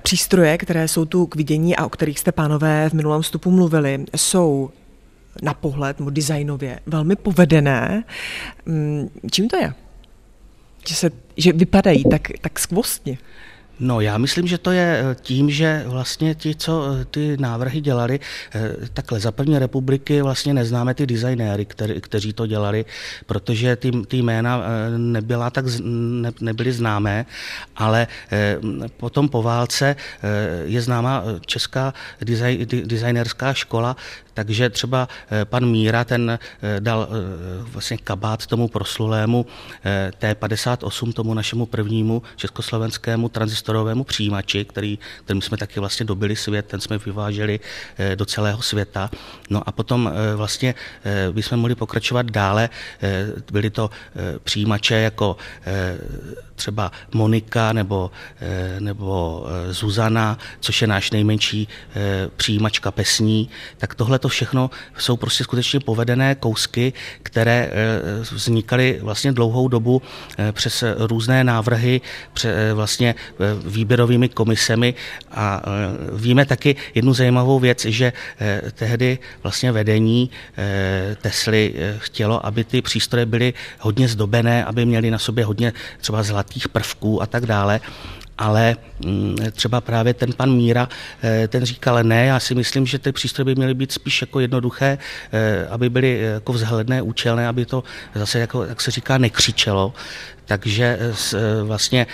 Přístroje, 0.00 0.58
které 0.58 0.88
jsou 0.88 1.04
tu 1.04 1.26
k 1.26 1.36
vidění 1.36 1.76
a 1.76 1.86
o 1.86 1.88
kterých 1.88 2.18
jste 2.18 2.32
pánové 2.32 2.88
v 2.88 2.92
minulém 2.92 3.22
vstupu 3.22 3.50
mluvili, 3.50 4.04
jsou 4.16 4.70
na 5.42 5.54
pohled, 5.54 5.98
nebo 5.98 6.10
designově, 6.10 6.80
velmi 6.86 7.16
povedené. 7.16 8.04
Mm, 8.66 9.08
čím 9.30 9.48
to 9.48 9.56
je? 9.56 9.74
Že, 10.88 10.94
se, 10.94 11.10
že 11.36 11.52
vypadají 11.52 12.04
tak, 12.04 12.28
tak 12.40 12.58
skvostně. 12.58 13.18
No 13.80 14.00
já 14.00 14.18
myslím, 14.18 14.46
že 14.46 14.58
to 14.58 14.70
je 14.70 15.02
eh, 15.02 15.16
tím, 15.20 15.50
že 15.50 15.84
vlastně 15.86 16.34
ti, 16.34 16.54
co 16.54 16.86
eh, 16.86 17.04
ty 17.04 17.36
návrhy 17.40 17.80
dělali, 17.80 18.20
eh, 18.54 18.70
takhle 18.94 19.20
za 19.20 19.32
první 19.32 19.58
republiky 19.58 20.22
vlastně 20.22 20.54
neznáme 20.54 20.94
ty 20.94 21.06
designéry, 21.06 21.66
kteří 22.00 22.32
to 22.32 22.46
dělali, 22.46 22.84
protože 23.26 23.76
ty, 23.76 23.90
ty 23.90 24.16
jména 24.16 24.62
nebyla 24.96 25.50
tak, 25.50 25.64
ne, 25.84 26.32
nebyly 26.40 26.72
známé, 26.72 27.26
ale 27.76 28.06
potom 28.96 29.28
po 29.28 29.42
válce 29.42 29.96
je 30.64 30.82
známa 30.82 31.24
česká 31.46 31.94
design, 32.20 32.66
designerská 32.84 33.54
škola, 33.54 33.96
takže 34.34 34.70
třeba 34.70 35.08
pan 35.44 35.66
Míra, 35.66 36.04
ten 36.04 36.38
dal 36.78 37.08
vlastně 37.62 37.96
kabát 37.96 38.46
tomu 38.46 38.68
proslulému 38.68 39.46
T58, 40.20 41.12
tomu 41.12 41.34
našemu 41.34 41.66
prvnímu 41.66 42.22
československému 42.36 43.28
transistoru 43.28 43.72
prostorovému 43.72 44.04
přijímači, 44.04 44.64
který, 44.64 44.98
kterým 45.24 45.42
jsme 45.42 45.56
taky 45.56 45.80
vlastně 45.80 46.06
dobili 46.06 46.36
svět, 46.36 46.66
ten 46.66 46.80
jsme 46.80 46.98
vyváželi 46.98 47.60
eh, 47.98 48.16
do 48.16 48.24
celého 48.24 48.62
světa. 48.62 49.10
No 49.50 49.62
a 49.68 49.72
potom 49.72 50.10
eh, 50.12 50.36
vlastně 50.36 50.74
eh, 51.04 51.32
bychom 51.32 51.58
mohli 51.58 51.74
pokračovat 51.74 52.26
dále. 52.30 52.68
Byly 53.52 53.70
to 53.70 53.90
přijímače 54.44 54.94
jako 54.94 55.36
třeba 56.54 56.92
Monika 57.14 57.72
nebo, 57.72 58.10
nebo 58.78 59.46
Zuzana, 59.70 60.38
což 60.60 60.82
je 60.82 60.88
náš 60.88 61.10
nejmenší 61.10 61.68
přijímač 62.36 62.78
kapesní, 62.78 63.50
tak 63.78 63.94
tohle 63.94 64.18
to 64.22 64.28
všechno 64.28 64.70
jsou 64.98 65.16
prostě 65.16 65.44
skutečně 65.44 65.80
povedené 65.80 66.34
kousky, 66.34 66.92
které 67.22 67.70
vznikaly 68.32 68.98
vlastně 69.02 69.32
dlouhou 69.32 69.68
dobu 69.68 70.02
přes 70.52 70.84
různé 70.96 71.44
návrhy, 71.44 72.00
přes 72.32 72.54
vlastně 72.74 73.14
výběrovými 73.66 74.28
komisemi. 74.28 74.94
A 75.30 75.62
víme 76.12 76.46
taky 76.46 76.76
jednu 76.94 77.14
zajímavou 77.14 77.58
věc, 77.58 77.84
že 77.84 78.12
tehdy 78.74 79.18
vlastně 79.42 79.72
vedení 79.72 80.30
Tesly 81.22 81.74
chtělo, 81.98 82.46
aby 82.46 82.64
ty 82.64 82.82
přístroje 82.82 83.26
byly 83.26 83.54
hodně 83.78 84.08
zdobené, 84.08 84.64
aby 84.64 84.86
měly 84.86 85.10
na 85.10 85.18
sobě 85.18 85.44
hodně 85.44 85.72
třeba 86.00 86.22
zlatých 86.22 86.68
prvků 86.68 87.22
a 87.22 87.26
tak 87.26 87.46
dále 87.46 87.80
ale 88.42 88.76
mm, 89.04 89.36
třeba 89.52 89.80
právě 89.80 90.14
ten 90.14 90.32
pan 90.32 90.52
Míra, 90.52 90.88
eh, 91.22 91.48
ten 91.48 91.64
říkal, 91.64 92.04
ne, 92.04 92.26
já 92.26 92.40
si 92.40 92.54
myslím, 92.54 92.86
že 92.86 92.98
ty 92.98 93.12
přístroje 93.12 93.44
by 93.44 93.54
měly 93.54 93.74
být 93.74 93.92
spíš 93.92 94.20
jako 94.20 94.40
jednoduché, 94.40 94.98
eh, 95.32 95.66
aby 95.66 95.90
byly 95.90 96.20
eh, 96.20 96.24
jako 96.24 96.52
vzhledné, 96.52 97.02
účelné, 97.02 97.48
aby 97.48 97.66
to 97.66 97.84
zase, 98.14 98.38
jako, 98.38 98.64
jak 98.64 98.80
se 98.80 98.90
říká, 98.90 99.18
nekřičelo. 99.18 99.94
Takže 100.44 100.98
vlastně 101.64 102.06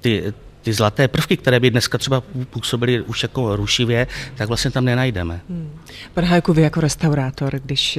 ty, 0.00 0.32
ty 0.62 0.72
zlaté 0.72 1.08
prvky, 1.08 1.36
které 1.36 1.60
by 1.60 1.70
dneska 1.70 1.98
třeba 1.98 2.22
působily 2.50 3.00
už 3.00 3.22
jako 3.22 3.56
rušivě, 3.56 4.06
tak 4.34 4.48
vlastně 4.48 4.70
tam 4.70 4.84
nenajdeme. 4.84 5.40
Hmm. 5.48 5.80
Pan 6.14 6.24
Hajku, 6.24 6.52
vy 6.52 6.62
jako 6.62 6.80
restaurátor, 6.80 7.60
když 7.64 7.98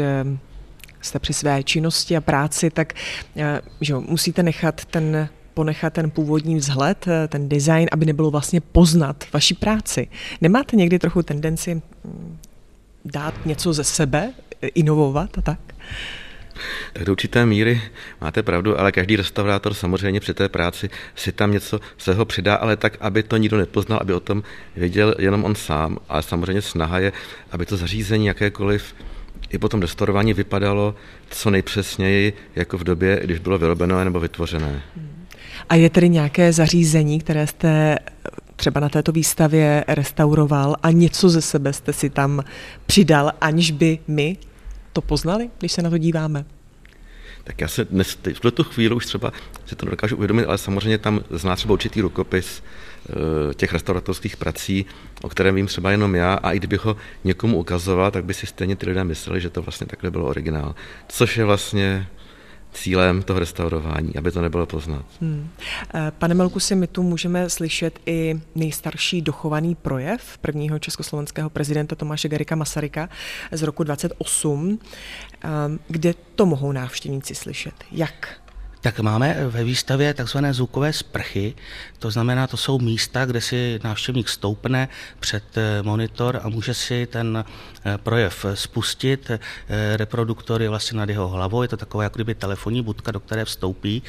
jste 1.02 1.20
při 1.20 1.34
své 1.34 1.64
činnosti 1.64 2.18
a 2.18 2.22
práci, 2.22 2.70
tak 2.70 2.94
že 3.82 3.96
musíte 3.96 4.44
nechat 4.44 4.86
ten 4.86 5.30
ponechat 5.60 5.94
ten 5.94 6.12
původní 6.12 6.56
vzhled, 6.56 7.08
eh, 7.08 7.28
ten 7.28 7.50
design, 7.50 7.88
aby 7.92 8.06
nebylo 8.06 8.32
vlastně 8.32 8.62
poznat 8.62 9.24
vaši 9.34 9.54
práci. 9.54 10.08
Nemáte 10.42 10.76
někdy 10.76 11.00
trochu 11.00 11.24
tendenci 11.24 11.76
mm, 11.76 12.38
dát 13.06 13.46
něco 13.46 13.74
ze 13.74 13.84
sebe, 13.84 14.34
inovovat 14.62 15.38
a 15.38 15.42
tak? 15.42 15.60
Tak 16.94 17.04
do 17.04 17.12
určité 17.12 17.46
míry 17.46 17.82
máte 18.22 18.44
pravdu, 18.44 18.80
ale 18.80 18.92
každý 18.92 19.16
restaurátor 19.16 19.74
samozřejmě 19.74 20.20
při 20.20 20.34
té 20.34 20.50
práci 20.50 20.90
si 21.16 21.32
tam 21.32 21.52
něco 21.52 21.80
svého 21.98 22.26
přidá, 22.26 22.56
ale 22.56 22.78
tak, 22.78 22.98
aby 23.00 23.24
to 23.24 23.38
nikdo 23.38 23.58
nepoznal, 23.58 24.00
aby 24.02 24.14
o 24.14 24.20
tom 24.20 24.44
věděl 24.76 25.16
jenom 25.20 25.44
on 25.44 25.56
sám. 25.56 25.98
Ale 26.10 26.24
samozřejmě 26.24 26.62
snaha 26.62 27.00
je, 27.00 27.12
aby 27.52 27.66
to 27.66 27.78
zařízení 27.78 28.26
jakékoliv 28.26 28.96
i 29.50 29.58
po 29.58 29.70
tom 29.70 29.82
restaurování 29.82 30.34
vypadalo 30.34 30.96
co 31.30 31.50
nejpřesněji, 31.50 32.34
jako 32.56 32.78
v 32.78 32.84
době, 32.84 33.20
když 33.24 33.40
bylo 33.40 33.58
vyrobeno 33.58 34.04
nebo 34.04 34.20
vytvořené. 34.20 34.82
Hmm. 34.96 35.09
A 35.70 35.76
je 35.76 35.90
tedy 35.90 36.10
nějaké 36.10 36.54
zařízení, 36.54 37.20
které 37.20 37.48
jste 37.48 37.98
třeba 38.56 38.80
na 38.80 38.90
této 38.90 39.12
výstavě 39.12 39.86
restauroval 39.88 40.76
a 40.84 40.92
něco 40.92 41.30
ze 41.30 41.42
sebe 41.42 41.74
jste 41.74 41.94
si 41.94 42.10
tam 42.10 42.44
přidal, 42.86 43.32
aniž 43.42 43.72
by 43.72 44.00
my 44.08 44.38
to 44.94 45.02
poznali, 45.02 45.50
když 45.60 45.72
se 45.72 45.82
na 45.82 45.90
to 45.90 45.98
díváme? 45.98 46.46
Tak 47.44 47.62
já 47.62 47.68
se 47.68 47.86
dnes, 47.86 48.18
v 48.34 48.40
tuto 48.40 48.64
chvíli 48.64 48.96
už 48.96 49.06
třeba 49.06 49.32
si 49.66 49.76
to 49.76 49.86
dokážu 49.86 50.16
uvědomit, 50.16 50.46
ale 50.46 50.58
samozřejmě 50.58 50.98
tam 50.98 51.24
zná 51.30 51.56
třeba 51.56 51.74
určitý 51.74 52.02
rukopis 52.02 52.64
eh, 53.10 53.54
těch 53.54 53.74
restauratorských 53.74 54.38
prací, 54.38 54.86
o 55.22 55.30
kterém 55.30 55.56
vím 55.56 55.68
třeba 55.68 55.92
jenom 55.92 56.16
já 56.16 56.34
a 56.34 56.52
i 56.52 56.58
kdybych 56.58 56.86
ho 56.86 56.98
někomu 57.24 57.58
ukazoval, 57.58 58.12
tak 58.12 58.26
by 58.26 58.34
si 58.34 58.46
stejně 58.46 58.76
ty 58.76 58.86
lidé 58.86 59.04
mysleli, 59.04 59.42
že 59.42 59.50
to 59.50 59.62
vlastně 59.62 59.88
takhle 59.88 60.12
bylo 60.12 60.26
originál. 60.26 60.76
Což 61.08 61.38
je 61.38 61.46
vlastně 61.46 62.08
cílem 62.74 63.22
toho 63.22 63.40
restaurování, 63.40 64.16
aby 64.16 64.32
to 64.32 64.42
nebylo 64.42 64.66
poznat. 64.66 65.06
Hmm. 65.22 65.50
Eh, 65.94 66.12
pane 66.18 66.36
Melkusi, 66.36 66.76
my 66.76 66.88
tu 66.88 67.04
můžeme 67.04 67.50
slyšet 67.50 68.00
i 68.06 68.40
nejstarší 68.56 69.22
dochovaný 69.22 69.76
projev 69.76 70.38
prvního 70.38 70.80
československého 70.80 71.50
prezidenta 71.50 71.96
Tomáše 71.96 72.30
Garika 72.30 72.56
Masaryka 72.56 73.10
z 73.52 73.64
roku 73.64 73.84
28. 73.84 74.80
Eh, 75.44 75.48
kde 75.88 76.14
to 76.36 76.46
mohou 76.46 76.72
návštěvníci 76.72 77.36
slyšet? 77.36 77.74
Jak? 77.92 78.40
Tak 78.82 79.00
máme 79.00 79.48
ve 79.48 79.64
výstavě 79.64 80.14
takzvané 80.14 80.54
zvukové 80.54 80.94
sprchy, 80.94 81.54
to 82.00 82.12
znamená, 82.12 82.48
to 82.48 82.58
jsou 82.58 82.80
místa, 82.80 83.26
kde 83.26 83.42
si 83.42 83.80
návštěvník 83.84 84.30
stoupne 84.30 84.88
před 85.20 85.44
eh, 85.58 85.84
monitor 85.84 86.40
a 86.44 86.50
může 86.50 86.74
si 86.74 87.08
ten 87.08 87.46
eh, 87.86 87.98
projev 87.98 88.46
spustit. 88.54 89.32
Eh, 89.32 89.98
reproduktor 89.98 90.62
je 90.62 90.70
vlastně 90.70 90.98
nad 90.98 91.10
jeho 91.10 91.28
hlavou, 91.28 91.62
je 91.62 91.68
to 91.68 91.78
taková 91.78 92.04
jako 92.04 92.16
kdyby 92.16 92.36
telefonní 92.36 92.82
budka, 92.82 93.12
do 93.12 93.20
které 93.20 93.46
vstoupí 93.46 94.04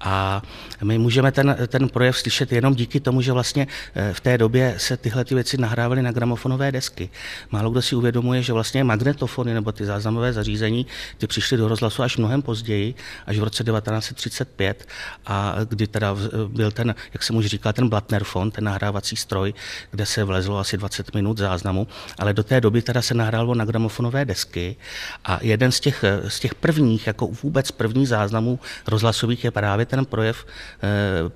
a 0.00 0.42
my 0.82 0.98
můžeme 0.98 1.32
ten, 1.32 1.56
ten 1.68 1.88
projev 1.88 2.18
slyšet 2.18 2.52
jenom 2.52 2.74
díky 2.74 3.00
tomu, 3.00 3.22
že 3.22 3.32
vlastně 3.32 3.66
v 4.12 4.20
té 4.20 4.38
době 4.38 4.74
se 4.76 4.96
tyhle 4.96 5.24
ty 5.24 5.34
věci 5.34 5.56
nahrávaly 5.56 6.02
na 6.02 6.12
gramofonové 6.12 6.72
desky. 6.72 7.10
Málo 7.50 7.70
kdo 7.70 7.82
si 7.82 7.96
uvědomuje, 7.96 8.42
že 8.42 8.52
vlastně 8.52 8.84
magnetofony 8.84 9.54
nebo 9.54 9.72
ty 9.72 9.84
záznamové 9.84 10.32
zařízení, 10.32 10.86
ty 11.18 11.26
přišly 11.26 11.56
do 11.56 11.68
rozhlasu 11.68 12.02
až 12.02 12.16
mnohem 12.16 12.42
později, 12.42 12.94
až 13.26 13.38
v 13.38 13.42
roce 13.42 13.64
19 13.64 14.15
1935 14.16 14.88
a 15.26 15.54
kdy 15.68 15.86
teda 15.86 16.16
byl 16.46 16.70
ten, 16.70 16.94
jak 17.12 17.22
jsem 17.22 17.36
už 17.36 17.46
říkal, 17.46 17.72
ten 17.72 17.88
Blattner 17.88 18.24
fond, 18.24 18.50
ten 18.50 18.64
nahrávací 18.64 19.16
stroj, 19.16 19.54
kde 19.90 20.06
se 20.06 20.24
vlezlo 20.24 20.58
asi 20.58 20.76
20 20.76 21.14
minut 21.14 21.38
záznamu, 21.38 21.86
ale 22.18 22.32
do 22.32 22.42
té 22.42 22.60
doby 22.60 22.82
teda 22.82 23.02
se 23.02 23.14
nahrálo 23.14 23.54
na 23.54 23.64
gramofonové 23.64 24.24
desky 24.24 24.76
a 25.24 25.38
jeden 25.42 25.72
z 25.72 25.80
těch, 25.80 26.04
z 26.28 26.40
těch 26.40 26.54
prvních, 26.54 27.06
jako 27.06 27.26
vůbec 27.42 27.70
první 27.70 28.06
záznamů 28.06 28.60
rozhlasových 28.86 29.44
je 29.44 29.50
právě 29.50 29.86
ten 29.86 30.04
projev 30.04 30.46
eh, 30.46 30.88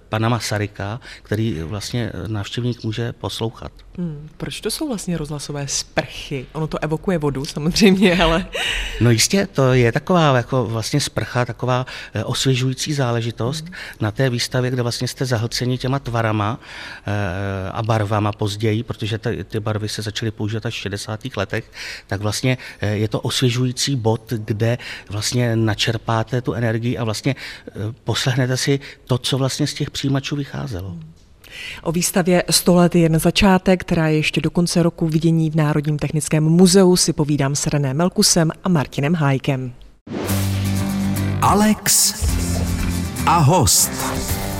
pana 0.08 0.28
Masaryka, 0.28 1.00
který 1.22 1.62
vlastně 1.62 2.12
návštěvník 2.26 2.84
může 2.84 3.12
poslouchat. 3.12 3.72
Hmm, 3.98 4.28
proč 4.36 4.60
to 4.60 4.70
jsou 4.70 4.88
vlastně 4.88 5.18
rozhlasové 5.18 5.68
sprchy? 5.68 6.46
Ono 6.52 6.66
to 6.66 6.78
evokuje 6.82 7.18
vodu 7.18 7.44
samozřejmě, 7.44 8.16
ale... 8.22 8.46
No 9.00 9.10
jistě, 9.10 9.46
to 9.46 9.72
je 9.72 9.92
taková 9.92 10.36
jako 10.36 10.66
vlastně 10.66 11.00
sprcha, 11.00 11.44
taková 11.44 11.86
eh, 12.14 12.24
osvěžující 12.70 12.92
záležitost 12.92 13.64
hmm. 13.64 13.74
na 14.00 14.10
té 14.10 14.30
výstavě, 14.30 14.70
kde 14.70 14.82
vlastně 14.82 15.08
jste 15.08 15.24
zahlceni 15.24 15.78
těma 15.78 15.98
tvarama 15.98 16.60
e, 17.06 17.70
a 17.70 17.82
barvama 17.82 18.32
později, 18.32 18.82
protože 18.82 19.18
ty, 19.18 19.44
ty 19.44 19.60
barvy 19.60 19.88
se 19.88 20.02
začaly 20.02 20.30
používat 20.30 20.66
až 20.66 20.74
v 20.74 20.76
60. 20.76 21.20
letech, 21.36 21.64
tak 22.06 22.20
vlastně 22.20 22.58
eh, 22.80 22.96
je 22.96 23.08
to 23.08 23.20
osvěžující 23.20 23.96
bod, 23.96 24.32
kde 24.32 24.78
vlastně 25.08 25.56
načerpáte 25.56 26.42
tu 26.42 26.52
energii 26.52 26.98
a 26.98 27.04
vlastně 27.04 27.34
poslehnete 28.04 28.56
si 28.56 28.80
to, 29.04 29.18
co 29.18 29.38
vlastně 29.38 29.66
z 29.66 29.74
těch 29.74 29.90
přijímačů 29.90 30.36
vycházelo. 30.36 30.90
Hmm. 30.90 31.12
O 31.82 31.92
výstavě 31.92 32.42
100 32.50 32.74
let 32.74 32.94
je 32.94 33.00
jen 33.00 33.18
začátek, 33.18 33.80
která 33.80 34.08
je 34.08 34.16
ještě 34.16 34.40
do 34.40 34.50
konce 34.50 34.82
roku 34.82 35.08
vidění 35.08 35.50
v 35.50 35.56
Národním 35.56 35.98
technickém 35.98 36.44
muzeu, 36.44 36.96
si 36.96 37.12
povídám 37.12 37.54
s 37.56 37.66
René 37.66 37.94
Melkusem 37.94 38.50
a 38.64 38.68
Martinem 38.68 39.14
Hájkem. 39.14 39.72
Alex 41.42 42.14
a 43.26 43.38
host. 43.38 43.90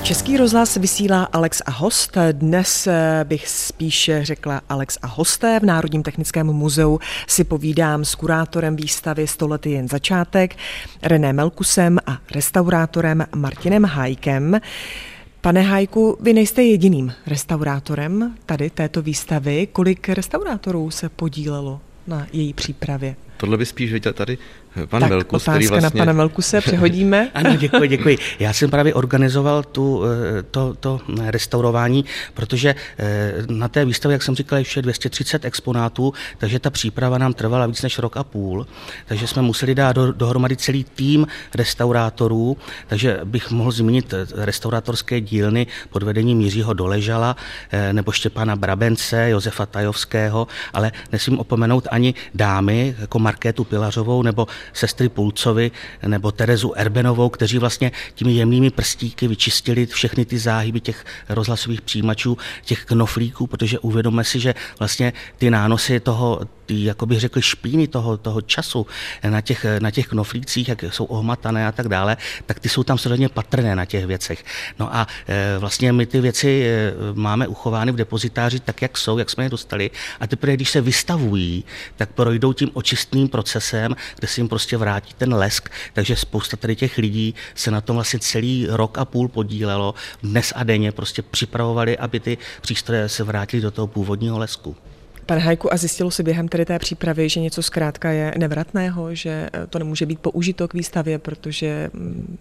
Český 0.03 0.37
rozhlas 0.37 0.77
vysílá 0.77 1.23
Alex 1.23 1.61
a 1.65 1.71
host. 1.71 2.17
Dnes 2.31 2.87
eh, 2.87 3.25
bych 3.27 3.47
spíše 3.47 4.25
řekla 4.25 4.61
Alex 4.69 4.97
a 5.01 5.07
hosté. 5.07 5.59
V 5.59 5.63
Národním 5.63 6.03
technickém 6.03 6.47
muzeu 6.47 6.99
si 7.27 7.43
povídám 7.43 8.05
s 8.05 8.15
kurátorem 8.15 8.75
výstavy 8.75 9.27
100 9.27 9.47
let 9.47 9.65
jen 9.65 9.87
začátek, 9.87 10.55
René 11.03 11.33
Melkusem 11.33 11.97
a 12.05 12.17
restaurátorem 12.35 13.25
Martinem 13.35 13.85
Hájkem. 13.85 14.59
Pane 15.41 15.61
Hajku, 15.61 16.17
vy 16.21 16.33
nejste 16.33 16.63
jediným 16.63 17.13
restaurátorem 17.27 18.35
tady 18.45 18.69
této 18.69 19.01
výstavy. 19.01 19.67
Kolik 19.71 20.09
restaurátorů 20.09 20.91
se 20.91 21.09
podílelo 21.09 21.81
na 22.07 22.27
její 22.33 22.53
přípravě? 22.53 23.15
Tohle 23.37 23.57
by 23.57 23.65
spíš 23.65 23.93
viděl 23.93 24.13
tady 24.13 24.37
Pan 24.85 25.01
tak 25.01 25.09
Velkus, 25.09 25.35
otázka 25.35 25.51
který 25.51 25.67
vlastně... 25.67 25.99
na 25.99 26.05
pana 26.05 26.13
Velkuse, 26.13 26.61
přehodíme. 26.61 27.31
ano, 27.33 27.55
děkuji, 27.55 27.89
děkuji. 27.89 28.17
Já 28.39 28.53
jsem 28.53 28.69
právě 28.69 28.93
organizoval 28.93 29.63
tu, 29.63 30.03
eh, 30.05 30.43
to, 30.43 30.73
to 30.79 30.99
restaurování, 31.25 32.05
protože 32.33 32.75
eh, 32.99 33.33
na 33.49 33.67
té 33.67 33.85
výstavě, 33.85 34.13
jak 34.13 34.23
jsem 34.23 34.35
říkal, 34.35 34.59
ještě 34.59 34.81
230 34.81 35.45
exponátů, 35.45 36.13
takže 36.37 36.59
ta 36.59 36.69
příprava 36.69 37.17
nám 37.17 37.33
trvala 37.33 37.65
víc 37.65 37.81
než 37.81 37.99
rok 37.99 38.17
a 38.17 38.23
půl, 38.23 38.67
takže 39.05 39.27
jsme 39.27 39.41
museli 39.41 39.75
dát 39.75 39.95
do, 39.95 40.11
dohromady 40.11 40.55
celý 40.55 40.83
tým 40.83 41.27
restaurátorů, 41.55 42.57
takže 42.87 43.19
bych 43.23 43.51
mohl 43.51 43.71
zmínit 43.71 44.13
eh, 44.13 44.25
restaurátorské 44.45 45.21
dílny 45.21 45.67
pod 45.89 46.03
vedením 46.03 46.41
Jiřího 46.41 46.73
Doležala 46.73 47.35
nebo 47.91 48.11
Štěpána 48.11 48.55
Brabence, 48.55 49.29
Josefa 49.29 49.65
Tajovského, 49.65 50.47
ale 50.73 50.91
nesmím 51.11 51.39
opomenout 51.39 51.87
ani 51.91 52.13
dámy, 52.35 52.95
jako 52.99 53.19
Markétu 53.19 53.63
Pilařovou 53.63 54.21
nebo 54.21 54.47
sestry 54.73 55.09
Pulcovi 55.09 55.71
nebo 56.07 56.31
Terezu 56.31 56.73
Erbenovou, 56.75 57.29
kteří 57.29 57.57
vlastně 57.57 57.91
těmi 58.15 58.33
jemnými 58.33 58.69
prstíky 58.69 59.27
vyčistili 59.27 59.85
všechny 59.85 60.25
ty 60.25 60.37
záhyby 60.39 60.79
těch 60.79 61.05
rozhlasových 61.29 61.81
přijímačů, 61.81 62.37
těch 62.65 62.85
knoflíků, 62.85 63.47
protože 63.47 63.79
uvědomme 63.79 64.23
si, 64.23 64.39
že 64.39 64.53
vlastně 64.79 65.13
ty 65.37 65.49
nánosy 65.49 65.99
toho, 65.99 66.41
ty, 66.65 66.83
jako 66.83 67.05
bych 67.05 67.19
řekl, 67.19 67.41
špíny 67.41 67.87
toho, 67.87 68.17
toho 68.17 68.41
času 68.41 68.87
na 69.29 69.41
těch, 69.41 69.65
na 69.79 69.91
těch 69.91 70.07
knoflících, 70.07 70.69
jak 70.69 70.83
jsou 70.83 71.05
ohmatané 71.05 71.67
a 71.67 71.71
tak 71.71 71.87
dále, 71.87 72.17
tak 72.45 72.59
ty 72.59 72.69
jsou 72.69 72.83
tam 72.83 72.97
samozřejmě 72.97 73.29
patrné 73.29 73.75
na 73.75 73.85
těch 73.85 74.05
věcech. 74.05 74.45
No 74.79 74.95
a 74.95 75.07
e, 75.27 75.57
vlastně 75.57 75.93
my 75.93 76.05
ty 76.05 76.21
věci 76.21 76.65
e, 76.65 76.93
máme 77.13 77.47
uchovány 77.47 77.91
v 77.91 77.95
depozitáři 77.95 78.59
tak, 78.59 78.81
jak 78.81 78.97
jsou, 78.97 79.17
jak 79.17 79.29
jsme 79.29 79.43
je 79.43 79.49
dostali 79.49 79.91
a 80.19 80.27
teprve, 80.27 80.53
když 80.53 80.69
se 80.69 80.81
vystavují, 80.81 81.63
tak 81.95 82.09
projdou 82.11 82.53
tím 82.53 82.69
očistným 82.73 83.27
procesem, 83.27 83.95
kde 84.19 84.27
se 84.27 84.41
jim 84.41 84.47
prostě 84.51 84.77
vrátí 84.77 85.13
ten 85.17 85.33
lesk, 85.33 85.69
takže 85.93 86.15
spousta 86.15 86.57
tady 86.57 86.75
těch 86.75 86.97
lidí 86.97 87.35
se 87.55 87.71
na 87.71 87.81
tom 87.81 87.95
vlastně 87.95 88.19
celý 88.19 88.67
rok 88.69 88.97
a 88.97 89.05
půl 89.05 89.27
podílelo, 89.27 89.93
dnes 90.23 90.53
a 90.55 90.63
denně 90.63 90.91
prostě 90.91 91.21
připravovali, 91.21 91.97
aby 91.97 92.19
ty 92.19 92.37
přístroje 92.61 93.09
se 93.09 93.23
vrátily 93.23 93.61
do 93.63 93.71
toho 93.71 93.87
původního 93.87 94.39
lesku. 94.39 94.75
Pane 95.25 95.41
Hajku, 95.41 95.73
a 95.73 95.77
zjistilo 95.77 96.11
se 96.11 96.23
během 96.23 96.47
tedy 96.47 96.65
té 96.65 96.79
přípravy, 96.79 97.29
že 97.29 97.39
něco 97.39 97.63
zkrátka 97.63 98.11
je 98.11 98.33
nevratného, 98.37 99.15
že 99.15 99.49
eh, 99.53 99.67
to 99.67 99.79
nemůže 99.79 100.05
být 100.05 100.19
použito 100.19 100.67
k 100.67 100.73
výstavě, 100.73 101.19
protože 101.19 101.89
mm, 101.93 102.37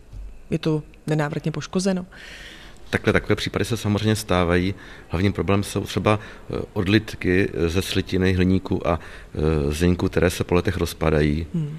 je 0.50 0.58
to 0.58 0.82
nenávratně 1.06 1.52
poškozeno? 1.52 2.06
Takhle, 2.90 3.12
takové 3.12 3.36
případy 3.36 3.64
se 3.64 3.76
samozřejmě 3.76 4.16
stávají. 4.16 4.74
Hlavním 5.08 5.32
problém 5.32 5.62
jsou 5.62 5.80
třeba 5.80 6.18
eh, 6.18 6.58
odlitky 6.72 7.48
ze 7.66 7.82
slitiny, 7.82 8.32
hliníku 8.32 8.88
a 8.88 8.98
eh, 8.98 9.72
zinku, 9.72 10.08
které 10.08 10.30
se 10.30 10.44
po 10.44 10.54
letech 10.54 10.76
rozpadají. 10.76 11.46
Hmm. 11.54 11.78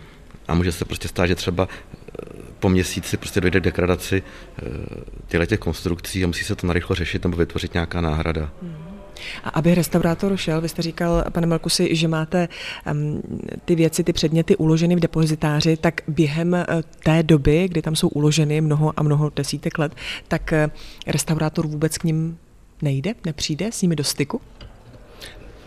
A 0.52 0.56
může 0.56 0.72
se 0.72 0.86
prostě 0.86 1.08
stát, 1.08 1.26
že 1.26 1.36
třeba 1.36 1.68
po 2.60 2.70
měsíci 2.70 3.18
prostě 3.18 3.42
dojde 3.42 3.60
k 3.60 3.64
degradaci 3.64 4.24
těchto 5.28 5.46
těch 5.46 5.60
konstrukcí 5.60 6.24
a 6.24 6.28
musí 6.28 6.44
se 6.44 6.56
to 6.56 6.68
narychlo 6.68 6.96
řešit 6.96 7.24
nebo 7.24 7.38
vytvořit 7.38 7.74
nějaká 7.74 8.02
náhrada. 8.02 8.52
Hmm. 8.62 8.76
A 9.44 9.50
aby 9.50 9.76
restaurátor 9.76 10.38
šel, 10.38 10.62
vy 10.62 10.70
jste 10.70 10.82
říkal, 10.82 11.24
pane 11.32 11.48
Melkusi, 11.48 11.96
že 11.96 12.08
máte 12.08 12.48
um, 12.92 13.22
ty 13.66 13.76
věci, 13.76 14.04
ty 14.04 14.14
předměty 14.14 14.56
uloženy 14.56 14.96
v 14.96 15.00
depozitáři, 15.00 15.78
tak 15.78 16.02
během 16.08 16.54
uh, 16.54 16.82
té 17.04 17.24
doby, 17.24 17.68
kdy 17.68 17.82
tam 17.82 17.96
jsou 17.96 18.08
uloženy 18.08 18.62
mnoho 18.62 18.94
a 18.98 19.04
mnoho 19.04 19.32
desítek 19.36 19.80
let, 19.80 19.96
tak 20.28 20.54
uh, 20.66 20.72
restaurátor 21.08 21.68
vůbec 21.68 21.98
k 21.98 22.04
ním 22.04 22.38
nejde, 22.82 23.14
nepřijde 23.26 23.72
s 23.72 23.82
nimi 23.82 23.96
do 23.96 24.04
styku? 24.04 24.42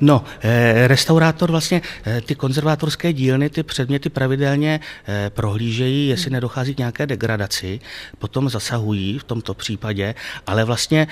No, 0.00 0.24
eh, 0.40 0.88
restaurátor 0.88 1.50
vlastně 1.50 1.82
eh, 2.04 2.20
ty 2.20 2.34
konzervátorské 2.34 3.12
dílny, 3.12 3.50
ty 3.50 3.62
předměty 3.62 4.10
pravidelně 4.10 4.80
eh, 5.06 5.30
prohlížejí, 5.30 6.08
jestli 6.08 6.30
nedochází 6.30 6.74
k 6.74 6.78
nějaké 6.78 7.06
degradaci, 7.06 7.80
potom 8.18 8.48
zasahují 8.48 9.18
v 9.18 9.24
tomto 9.24 9.54
případě, 9.54 10.14
ale 10.46 10.64
vlastně 10.64 11.06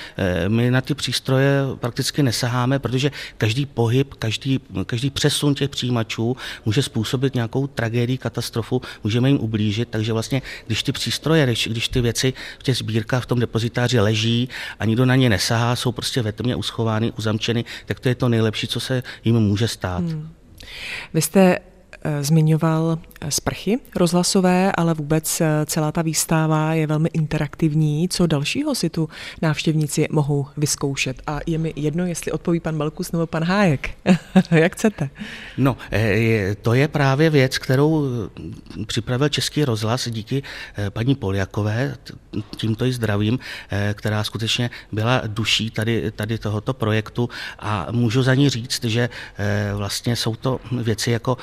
my 0.48 0.70
na 0.70 0.80
ty 0.80 0.94
přístroje 0.94 1.52
prakticky 1.74 2.22
nesaháme, 2.22 2.78
protože 2.78 3.10
každý 3.38 3.66
pohyb, 3.66 4.14
každý, 4.14 4.60
každý 4.86 5.10
přesun 5.10 5.54
těch 5.54 5.70
přijímačů 5.70 6.36
může 6.64 6.82
způsobit 6.82 7.34
nějakou 7.34 7.66
tragédii, 7.66 8.18
katastrofu, 8.18 8.82
můžeme 9.04 9.28
jim 9.28 9.38
ublížit, 9.38 9.88
takže 9.88 10.12
vlastně, 10.12 10.42
když 10.66 10.82
ty 10.82 10.92
přístroje, 10.92 11.46
když 11.66 11.88
ty 11.88 12.00
věci 12.00 12.32
v 12.58 12.62
těch 12.62 12.76
sbírkách 12.76 13.22
v 13.22 13.26
tom 13.26 13.40
depozitáři 13.40 14.00
leží 14.00 14.48
a 14.78 14.84
nikdo 14.84 15.06
na 15.06 15.16
ně 15.16 15.30
nesahá, 15.30 15.76
jsou 15.76 15.92
prostě 15.92 16.22
ve 16.22 16.32
tmě 16.32 16.56
uschovány, 16.56 17.12
uzamčeny, 17.18 17.64
tak 17.86 18.00
to 18.00 18.08
je 18.08 18.14
to 18.14 18.28
nejlepší, 18.28 18.66
co 18.72 18.80
se 18.80 19.02
jim 19.24 19.40
může 19.40 19.68
stát. 19.68 20.04
Hmm. 20.04 20.28
Vy 21.14 21.22
jste 21.22 21.58
zmiňoval 22.20 22.98
eh, 23.20 23.30
sprchy 23.30 23.78
rozhlasové, 23.96 24.72
ale 24.72 24.94
vůbec 24.94 25.40
eh, 25.40 25.46
celá 25.66 25.92
ta 25.92 26.02
výstava 26.02 26.74
je 26.74 26.86
velmi 26.86 27.08
interaktivní. 27.12 28.08
Co 28.08 28.26
dalšího 28.26 28.74
si 28.74 28.90
tu 28.90 29.08
návštěvníci 29.42 30.08
mohou 30.10 30.46
vyzkoušet? 30.56 31.22
A 31.26 31.40
je 31.46 31.58
mi 31.58 31.72
jedno, 31.76 32.06
jestli 32.06 32.32
odpoví 32.32 32.60
pan 32.60 32.78
Balkus 32.78 33.12
nebo 33.12 33.26
pan 33.26 33.44
Hájek. 33.44 33.90
Jak 34.50 34.72
chcete? 34.72 35.10
No, 35.58 35.76
to 36.62 36.74
je 36.74 36.88
právě 36.88 37.30
věc, 37.30 37.58
kterou 37.58 38.04
připravil 38.86 39.28
Český 39.28 39.64
rozhlas 39.64 40.08
díky 40.08 40.42
paní 40.90 41.14
Poliakové, 41.14 41.96
tímto 42.56 42.84
i 42.84 42.92
zdravím, 42.92 43.38
která 43.94 44.24
skutečně 44.24 44.70
byla 44.92 45.22
duší 45.26 45.70
tady, 45.70 46.10
tady 46.10 46.38
tohoto 46.38 46.74
projektu 46.74 47.28
a 47.58 47.86
můžu 47.90 48.22
za 48.22 48.34
ní 48.34 48.48
říct, 48.48 48.84
že 48.84 49.08
vlastně 49.74 50.16
jsou 50.16 50.36
to 50.36 50.60
věci 50.72 51.10
jako 51.10 51.36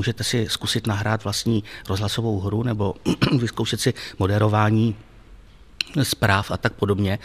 můžete 0.00 0.24
si 0.24 0.46
zkusit 0.48 0.86
nahrát 0.86 1.24
vlastní 1.24 1.64
rozhlasovou 1.88 2.40
hru 2.40 2.62
nebo 2.62 2.94
vyzkoušet 3.38 3.80
si 3.80 3.94
moderování 4.18 4.96
zpráv 6.02 6.50
a 6.50 6.56
tak 6.56 6.72
podobně. 6.72 7.18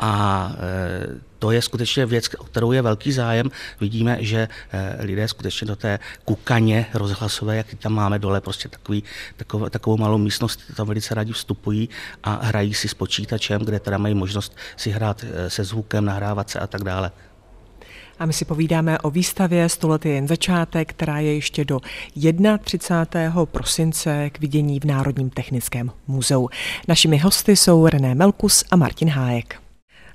A 0.00 0.52
e, 0.52 1.20
to 1.38 1.50
je 1.50 1.62
skutečně 1.62 2.06
věc, 2.06 2.28
o 2.38 2.44
kterou 2.44 2.72
je 2.72 2.82
velký 2.82 3.12
zájem. 3.12 3.50
Vidíme, 3.80 4.18
že 4.20 4.48
e, 4.72 5.04
lidé 5.04 5.28
skutečně 5.28 5.66
do 5.66 5.76
té 5.76 5.98
kukaně 6.24 6.86
rozhlasové, 6.94 7.56
jak 7.56 7.66
tam 7.78 7.92
máme 7.92 8.18
dole, 8.18 8.40
prostě 8.40 8.68
takový, 8.68 9.04
takovou, 9.36 9.68
takovou 9.68 9.96
malou 9.96 10.18
místnost, 10.18 10.60
tam 10.76 10.86
velice 10.86 11.14
rádi 11.14 11.32
vstupují 11.32 11.88
a 12.24 12.40
hrají 12.42 12.74
si 12.74 12.88
s 12.88 12.94
počítačem, 12.94 13.62
kde 13.62 13.80
teda 13.80 13.98
mají 13.98 14.14
možnost 14.14 14.56
si 14.76 14.90
hrát 14.90 15.24
e, 15.24 15.50
se 15.50 15.64
zvukem, 15.64 16.04
nahrávat 16.04 16.50
se 16.50 16.58
a 16.58 16.66
tak 16.66 16.84
dále. 16.84 17.10
A 18.18 18.26
my 18.26 18.32
si 18.32 18.44
povídáme 18.44 18.98
o 18.98 19.10
výstavě 19.10 19.68
Stolet 19.68 20.06
je 20.06 20.12
jen 20.12 20.28
začátek, 20.28 20.90
která 20.90 21.18
je 21.18 21.34
ještě 21.34 21.64
do 21.64 21.80
31. 22.64 23.46
prosince 23.46 24.30
k 24.30 24.40
vidění 24.40 24.80
v 24.80 24.84
Národním 24.84 25.30
technickém 25.30 25.90
muzeu. 26.06 26.48
Našimi 26.88 27.18
hosty 27.18 27.56
jsou 27.56 27.86
René 27.86 28.14
Melkus 28.14 28.64
a 28.70 28.76
Martin 28.76 29.08
Hájek. 29.08 29.60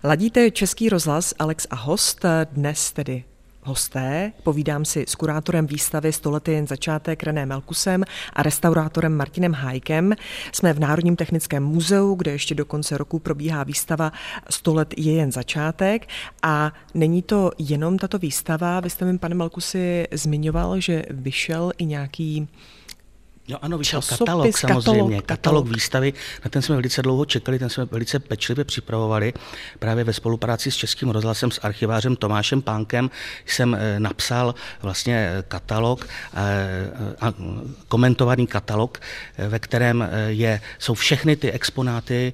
Ladíte 0.04 0.52
Český 0.52 0.90
rozhlas 0.90 1.34
Alex 1.40 1.68
a 1.70 1.76
host, 1.76 2.26
dnes 2.54 2.92
tedy 2.92 3.24
hosté. 3.64 4.32
Povídám 4.44 4.86
si 4.86 5.06
s 5.08 5.16
kurátorem 5.16 5.68
výstavy 5.68 6.14
Stolety 6.14 6.52
jen 6.52 6.68
začátek 6.68 7.24
René 7.24 7.46
Melkusem 7.46 8.04
a 8.34 8.44
restaurátorem 8.44 9.18
Martinem 9.18 9.54
Hájkem. 9.54 10.14
Jsme 10.52 10.74
v 10.74 10.80
Národním 10.80 11.16
technickém 11.16 11.64
muzeu, 11.64 12.16
kde 12.16 12.32
ještě 12.32 12.56
do 12.56 12.66
konce 12.66 12.98
roku 12.98 13.20
probíhá 13.20 13.64
výstava 13.64 14.12
Stolet 14.50 14.94
je 14.98 15.14
jen 15.14 15.32
začátek. 15.32 16.08
A 16.44 16.74
není 16.94 17.22
to 17.22 17.52
jenom 17.58 17.98
tato 17.98 18.18
výstava, 18.18 18.80
vy 18.80 18.90
jste 18.90 19.06
mi, 19.06 19.18
pane 19.18 19.36
Melkusi, 19.36 20.08
zmiňoval, 20.12 20.80
že 20.80 21.04
vyšel 21.10 21.72
i 21.78 21.86
nějaký 21.86 22.48
Jo, 23.48 23.58
ano, 23.62 23.78
vyšel 23.78 24.02
katalog 24.02 24.58
samozřejmě, 24.58 25.22
katalog, 25.22 25.26
katalog 25.26 25.68
výstavy, 25.68 26.14
na 26.46 26.50
ten 26.50 26.62
jsme 26.62 26.76
velice 26.76 27.02
dlouho 27.02 27.26
čekali, 27.26 27.60
ten 27.60 27.70
jsme 27.70 27.86
velice 27.86 28.20
pečlivě 28.20 28.66
připravovali. 28.66 29.34
Právě 29.80 30.04
ve 30.04 30.14
spolupráci 30.14 30.72
s 30.72 30.76
Českým 30.76 31.10
rozhlasem, 31.10 31.52
s 31.52 31.60
archivářem 31.60 32.16
Tomášem 32.16 32.62
Pánkem 32.62 33.10
jsem 33.46 33.76
eh, 33.76 34.00
napsal 34.00 34.56
vlastně 34.82 35.16
eh, 35.16 35.44
katalog, 35.48 36.08
eh, 36.34 36.92
komentovaný 37.88 38.48
katalog, 38.48 39.00
ve 39.38 39.60
kterém 39.60 40.10
je, 40.28 40.62
jsou 40.80 40.94
všechny 40.94 41.36
ty 41.36 41.52
exponáty 41.52 42.34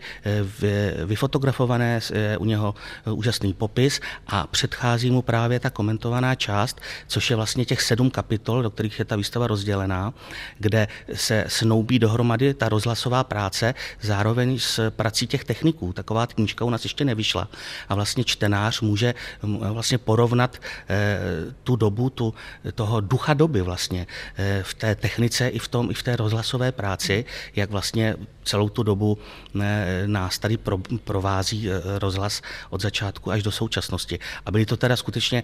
vyfotografované, 1.05 1.99
u 2.39 2.45
něho 2.45 2.75
úžasný 3.05 3.53
popis 3.53 3.99
a 4.27 4.47
předchází 4.47 5.11
mu 5.11 5.21
právě 5.21 5.59
ta 5.59 5.69
komentovaná 5.69 6.35
část, 6.35 6.81
což 7.07 7.29
je 7.29 7.35
vlastně 7.35 7.65
těch 7.65 7.81
sedm 7.81 8.09
kapitol, 8.09 8.63
do 8.63 8.69
kterých 8.69 8.99
je 8.99 9.05
ta 9.05 9.15
výstava 9.15 9.47
rozdělená, 9.47 10.13
kde 10.59 10.87
se 11.13 11.45
snoubí 11.47 11.99
dohromady 11.99 12.53
ta 12.53 12.69
rozhlasová 12.69 13.23
práce 13.23 13.73
zároveň 14.01 14.59
s 14.59 14.89
prací 14.89 15.27
těch 15.27 15.43
techniků. 15.43 15.93
Taková 15.93 16.27
knížka 16.27 16.65
u 16.65 16.69
nás 16.69 16.83
ještě 16.83 17.05
nevyšla. 17.05 17.47
A 17.89 17.95
vlastně 17.95 18.23
čtenář 18.23 18.81
může 18.81 19.13
vlastně 19.43 19.97
porovnat 19.97 20.57
eh, 20.89 21.19
tu 21.63 21.75
dobu, 21.75 22.09
tu, 22.09 22.33
toho 22.75 23.01
ducha 23.01 23.33
doby 23.33 23.61
vlastně 23.61 24.07
eh, 24.37 24.63
v 24.63 24.73
té 24.73 24.95
technice 24.95 25.47
i 25.47 25.59
v, 25.59 25.67
tom, 25.67 25.91
i 25.91 25.93
v 25.93 26.03
té 26.03 26.15
rozhlasové 26.15 26.71
práci, 26.71 27.25
jak 27.55 27.69
vlastně 27.69 28.15
celou 28.43 28.69
tu 28.69 28.83
dobu 28.83 29.17
eh, 29.61 30.03
nás 30.05 30.39
tady 30.39 30.57
provází 31.03 31.69
rozhlas 31.99 32.41
od 32.69 32.81
začátku 32.81 33.31
až 33.31 33.43
do 33.43 33.51
současnosti. 33.51 34.19
A 34.45 34.51
byly 34.51 34.65
to 34.65 34.77
teda 34.77 34.95
skutečně 34.95 35.43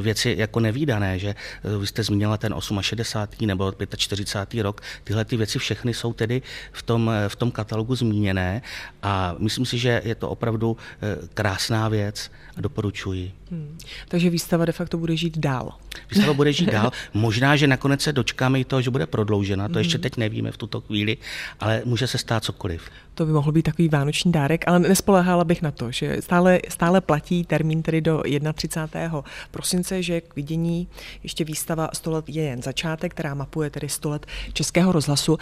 věci 0.00 0.34
jako 0.38 0.60
nevýdané, 0.60 1.18
že 1.18 1.34
vy 1.78 1.86
jste 1.86 2.02
zmínila 2.02 2.36
ten 2.36 2.54
68. 2.80 3.46
nebo 3.46 3.72
45. 3.96 4.62
rok, 4.62 4.80
tyhle 5.04 5.24
ty 5.24 5.36
věci 5.36 5.58
všechny 5.58 5.94
jsou 5.94 6.12
tedy 6.12 6.42
v 6.72 6.82
tom, 6.82 7.10
v 7.28 7.36
tom 7.36 7.50
katalogu 7.50 7.94
zmíněné 7.94 8.62
a 9.02 9.34
myslím 9.38 9.66
si, 9.66 9.78
že 9.78 10.02
je 10.04 10.14
to 10.14 10.30
opravdu 10.30 10.76
eh, 11.02 11.28
krásná 11.34 11.88
věc 11.88 12.30
a 12.56 12.60
doporučuji. 12.60 13.32
Hmm. 13.50 13.78
Takže 14.08 14.30
výstava 14.30 14.64
de 14.64 14.72
facto 14.72 14.98
bude 14.98 15.16
žít 15.16 15.38
dál. 15.38 15.72
Výstava 16.10 16.34
bude 16.34 16.52
žít 16.52 16.70
dál. 16.72 16.90
Možná, 17.14 17.56
že 17.56 17.66
nakonec 17.66 18.00
se 18.00 18.12
dočkáme 18.12 18.60
i 18.60 18.64
toho, 18.64 18.82
že 18.82 18.90
bude 18.90 19.06
prodloužena. 19.06 19.68
To 19.68 19.78
ještě 19.78 19.96
hmm. 19.96 20.02
teď 20.02 20.16
nevíme 20.16 20.52
v 20.52 20.56
tuto 20.56 20.80
chvíli, 20.80 21.16
ale 21.60 21.82
může 21.84 22.06
se 22.06 22.18
stát 22.18 22.44
cokoliv. 22.44 22.82
To 23.14 23.26
by 23.26 23.32
mohl 23.32 23.52
být 23.52 23.62
takový 23.62 23.88
vánoční 23.88 24.32
dárek, 24.32 24.64
ale 24.66 24.78
nespoléhala 24.78 25.44
bych 25.44 25.62
na 25.62 25.70
to, 25.70 25.90
že 25.90 26.16
stále, 26.22 26.60
stále 26.68 27.00
platí 27.00 27.44
termín 27.44 27.82
tedy 27.82 28.00
do 28.00 28.22
31. 28.54 29.24
prosince, 29.50 30.02
že 30.02 30.20
k 30.20 30.36
vidění 30.36 30.88
ještě 31.22 31.44
výstava 31.44 31.88
100 31.92 32.10
let 32.10 32.24
je 32.28 32.42
jen 32.42 32.62
začátek, 32.62 33.10
která 33.10 33.34
mapuje 33.34 33.70
tedy 33.70 33.88
100 33.88 34.10
let 34.10 34.26
českého 34.52 34.81
Českého 34.82 34.92
rozhlasu. 34.92 35.38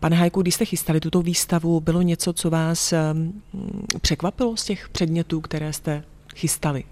Pane 0.00 0.16
Hajku, 0.16 0.42
když 0.42 0.54
jste 0.54 0.64
chystali 0.64 1.00
tuto 1.00 1.22
výstavu, 1.22 1.80
bylo 1.80 2.02
něco, 2.02 2.32
co 2.32 2.50
vás 2.50 2.94
překvapilo 4.00 4.56
z 4.56 4.64
těch 4.64 4.88
předmětů, 4.88 5.40
které 5.40 5.72
jste 5.72 6.04
chystali? 6.36 6.84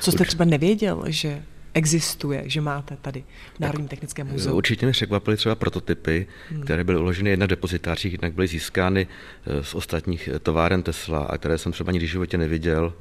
Co 0.00 0.12
jste 0.12 0.24
třeba 0.24 0.44
nevěděl, 0.44 1.04
že 1.06 1.42
existuje, 1.74 2.42
že 2.46 2.60
máte 2.60 2.96
tady 2.96 3.24
v 3.56 3.60
Národním 3.60 3.88
technickém 3.88 4.26
muzeu? 4.26 4.56
Určitě 4.56 4.86
mě 4.86 4.92
překvapily 4.92 5.36
třeba 5.36 5.54
prototypy, 5.54 6.26
hmm. 6.50 6.62
které 6.62 6.84
byly 6.84 6.98
uloženy 6.98 7.30
jednak 7.30 7.46
v 7.48 7.50
depozitářích, 7.56 8.12
jednak 8.12 8.32
byly 8.32 8.46
získány 8.46 9.06
eh, 9.06 9.64
z 9.64 9.74
ostatních 9.74 10.28
eh, 10.28 10.38
továren 10.38 10.82
Tesla 10.82 11.24
a 11.24 11.38
které 11.38 11.58
jsem 11.58 11.72
třeba 11.72 11.92
nikdy 11.92 12.06
v 12.06 12.10
životě 12.10 12.38
neviděl. 12.38 12.92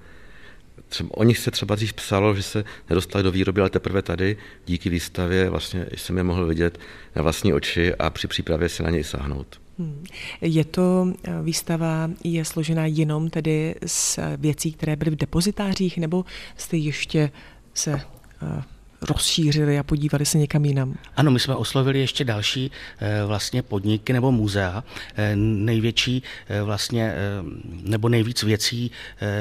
Třeba, 0.89 1.09
o 1.13 1.23
nich 1.23 1.37
se 1.37 1.51
třeba 1.51 1.75
dřív 1.75 1.93
psalo, 1.93 2.35
že 2.35 2.43
se 2.43 2.63
nedostali 2.89 3.23
do 3.23 3.31
výroby, 3.31 3.61
ale 3.61 3.69
teprve 3.69 4.01
tady 4.01 4.37
díky 4.65 4.89
výstavě 4.89 5.49
vlastně 5.49 5.85
jsem 5.97 6.17
je 6.17 6.23
mohl 6.23 6.47
vidět 6.47 6.79
na 7.15 7.21
vlastní 7.21 7.53
oči 7.53 7.95
a 7.95 8.09
při 8.09 8.27
přípravě 8.27 8.69
si 8.69 8.83
na 8.83 8.89
něj 8.89 9.03
sáhnout. 9.03 9.61
Hmm. 9.79 10.03
Je 10.41 10.65
to 10.65 11.07
eh, 11.23 11.31
výstava, 11.43 12.09
je 12.23 12.45
složena 12.45 12.85
jenom 12.85 13.29
tedy 13.29 13.75
z 13.85 14.19
věcí, 14.37 14.73
které 14.73 14.95
byly 14.95 15.11
v 15.11 15.15
depozitářích, 15.15 15.97
nebo 15.97 16.25
jste 16.57 16.77
ještě 16.77 17.31
se 17.73 18.01
Eh, 18.43 18.63
rozšířili 19.03 19.79
a 19.79 19.83
podívali 19.83 20.25
se 20.25 20.37
někam 20.37 20.65
jinam. 20.65 20.97
Ano, 21.15 21.31
my 21.31 21.39
jsme 21.39 21.55
oslovili 21.55 21.99
ještě 21.99 22.23
další 22.23 22.71
eh, 22.99 23.25
vlastně 23.25 23.61
podniky 23.61 24.13
nebo 24.13 24.31
muzea. 24.31 24.83
Eh, 25.15 25.35
největší 25.35 26.23
vlastně, 26.63 27.13
nebo 27.83 28.09
nejvíc 28.09 28.43
věcí 28.43 28.91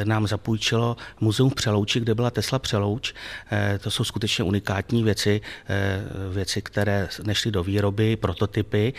nám 0.05 0.27
zapůjčilo 0.27 0.97
muzeum 1.21 1.51
v 1.51 1.55
Přelouči, 1.55 2.01
kde 2.01 2.15
byla 2.15 2.31
Tesla 2.31 2.59
Přelouč. 2.59 3.15
To 3.81 3.91
jsou 3.91 4.05
skutečně 4.05 4.45
unikátní 4.45 5.05
věci, 5.05 5.41
věci, 6.33 6.63
které 6.63 7.09
nešly 7.23 7.51
do 7.51 7.63
výroby, 7.63 8.17
prototypy 8.17 8.93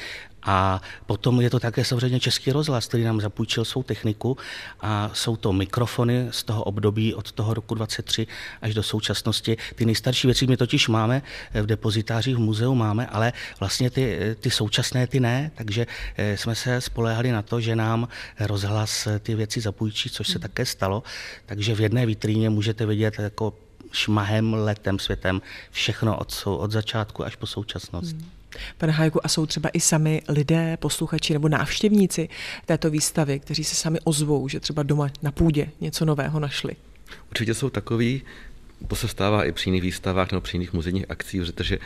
a 0.46 0.82
potom 1.06 1.42
je 1.42 1.50
to 1.50 1.60
také 1.60 1.86
samozřejmě 1.86 2.20
Český 2.20 2.52
rozhlas, 2.52 2.88
který 2.88 3.04
nám 3.04 3.22
zapůjčil 3.22 3.66
svou 3.66 3.84
techniku 3.84 4.38
a 4.82 5.12
jsou 5.14 5.36
to 5.36 5.54
mikrofony 5.54 6.28
z 6.32 6.44
toho 6.44 6.64
období 6.64 7.14
od 7.14 7.32
toho 7.32 7.54
roku 7.54 7.76
23 7.76 8.28
až 8.62 8.74
do 8.74 8.84
současnosti. 8.84 9.58
Ty 9.76 9.86
nejstarší 9.86 10.28
věci 10.28 10.48
my 10.48 10.58
totiž 10.58 10.88
máme 10.88 11.22
v 11.54 11.66
depozitářích 11.66 12.36
v 12.36 12.40
muzeu 12.40 12.76
máme, 12.76 13.08
ale 13.08 13.34
vlastně 13.60 13.90
ty, 13.90 14.36
ty 14.40 14.52
současné 14.52 15.08
ty 15.08 15.20
ne, 15.20 15.52
takže 15.56 15.88
eh, 16.18 16.38
jsme 16.38 16.56
se 16.56 16.82
spoléhali 16.82 17.32
na 17.32 17.42
to, 17.42 17.62
že 17.62 17.76
nám 17.76 18.08
rozhlas 18.40 19.08
ty 19.20 19.36
věci 19.36 19.62
zapůjčí, 19.62 20.10
což 20.10 20.28
se 20.28 20.40
také 20.40 20.66
stalo. 20.66 21.04
Takže 21.46 21.76
v 21.76 21.82
jedné 21.82 22.06
vitríně 22.06 22.50
můžete 22.50 22.86
vidět 22.86 23.20
jako 23.20 23.54
šmahem, 23.92 24.54
letem, 24.54 25.00
světem 25.00 25.42
všechno 25.72 26.18
od, 26.18 26.44
od 26.46 26.72
začátku 26.72 27.26
až 27.26 27.36
po 27.36 27.48
současnost. 27.48 28.16
Hmm. 28.16 28.43
Pane 28.78 28.94
Hajku, 28.94 29.26
a 29.26 29.28
jsou 29.28 29.46
třeba 29.46 29.70
i 29.70 29.80
sami 29.80 30.22
lidé, 30.30 30.78
posluchači 30.78 31.34
nebo 31.34 31.50
návštěvníci 31.50 32.30
této 32.66 32.90
výstavy, 32.90 33.40
kteří 33.40 33.64
se 33.64 33.76
sami 33.76 34.00
ozvou, 34.04 34.48
že 34.48 34.60
třeba 34.60 34.84
doma 34.84 35.10
na 35.22 35.32
půdě 35.32 35.70
něco 35.82 36.06
nového 36.06 36.40
našli? 36.40 36.76
Určitě 37.30 37.54
jsou 37.54 37.70
takový, 37.70 38.22
to 38.88 38.96
se 38.96 39.08
stává 39.08 39.44
i 39.44 39.52
při 39.52 39.70
jiných 39.70 39.82
výstavách 39.82 40.32
nebo 40.32 40.42
při 40.42 40.56
jiných 40.58 40.74
muzejních 40.74 41.12
akcích, 41.12 41.42
protože 41.42 41.80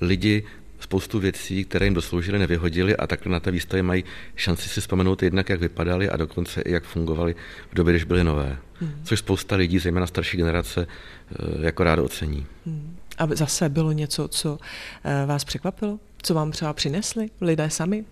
lidi 0.00 0.44
spoustu 0.80 1.18
věcí, 1.18 1.64
které 1.64 1.86
jim 1.86 1.94
dosloužily, 1.94 2.38
nevyhodili 2.38 2.96
a 2.96 3.06
takhle 3.06 3.32
na 3.32 3.40
té 3.40 3.50
výstavě 3.50 3.82
mají 3.82 4.04
šanci 4.36 4.68
si 4.68 4.80
vzpomenout 4.80 5.22
jednak, 5.22 5.48
jak 5.48 5.60
vypadaly 5.60 6.10
a 6.10 6.16
dokonce 6.16 6.60
i 6.60 6.72
jak 6.72 6.84
fungovaly 6.84 7.34
v 7.70 7.74
době, 7.74 7.92
když 7.92 8.04
byly 8.04 8.24
nové. 8.24 8.58
Hmm. 8.80 9.00
Což 9.04 9.18
spousta 9.18 9.56
lidí, 9.56 9.78
zejména 9.78 10.06
starší 10.06 10.36
generace, 10.36 10.86
eh, 10.86 11.66
jako 11.66 11.84
rádo 11.84 12.04
ocení. 12.04 12.46
Hmm. 12.66 12.96
A 13.18 13.26
zase 13.34 13.68
bylo 13.68 13.92
něco, 13.92 14.28
co 14.28 14.58
eh, 15.04 15.26
vás 15.26 15.44
překvapilo? 15.44 15.98
Co 16.22 16.34
vám 16.34 16.50
třeba 16.50 16.72
přinesli 16.72 17.30
lidé 17.40 17.70
sami? 17.70 18.04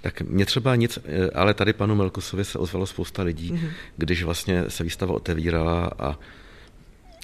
Tak 0.00 0.20
mě 0.20 0.46
třeba 0.46 0.76
nic, 0.76 0.98
eh, 1.04 1.30
ale 1.30 1.54
tady 1.54 1.72
panu 1.72 1.94
Melkusovi 1.94 2.44
se 2.44 2.58
ozvalo 2.58 2.86
spousta 2.86 3.22
lidí, 3.22 3.52
mm-hmm. 3.52 3.70
když 3.96 4.22
vlastně 4.22 4.64
se 4.68 4.84
výstava 4.84 5.14
otevírala 5.14 5.90
a 5.98 6.18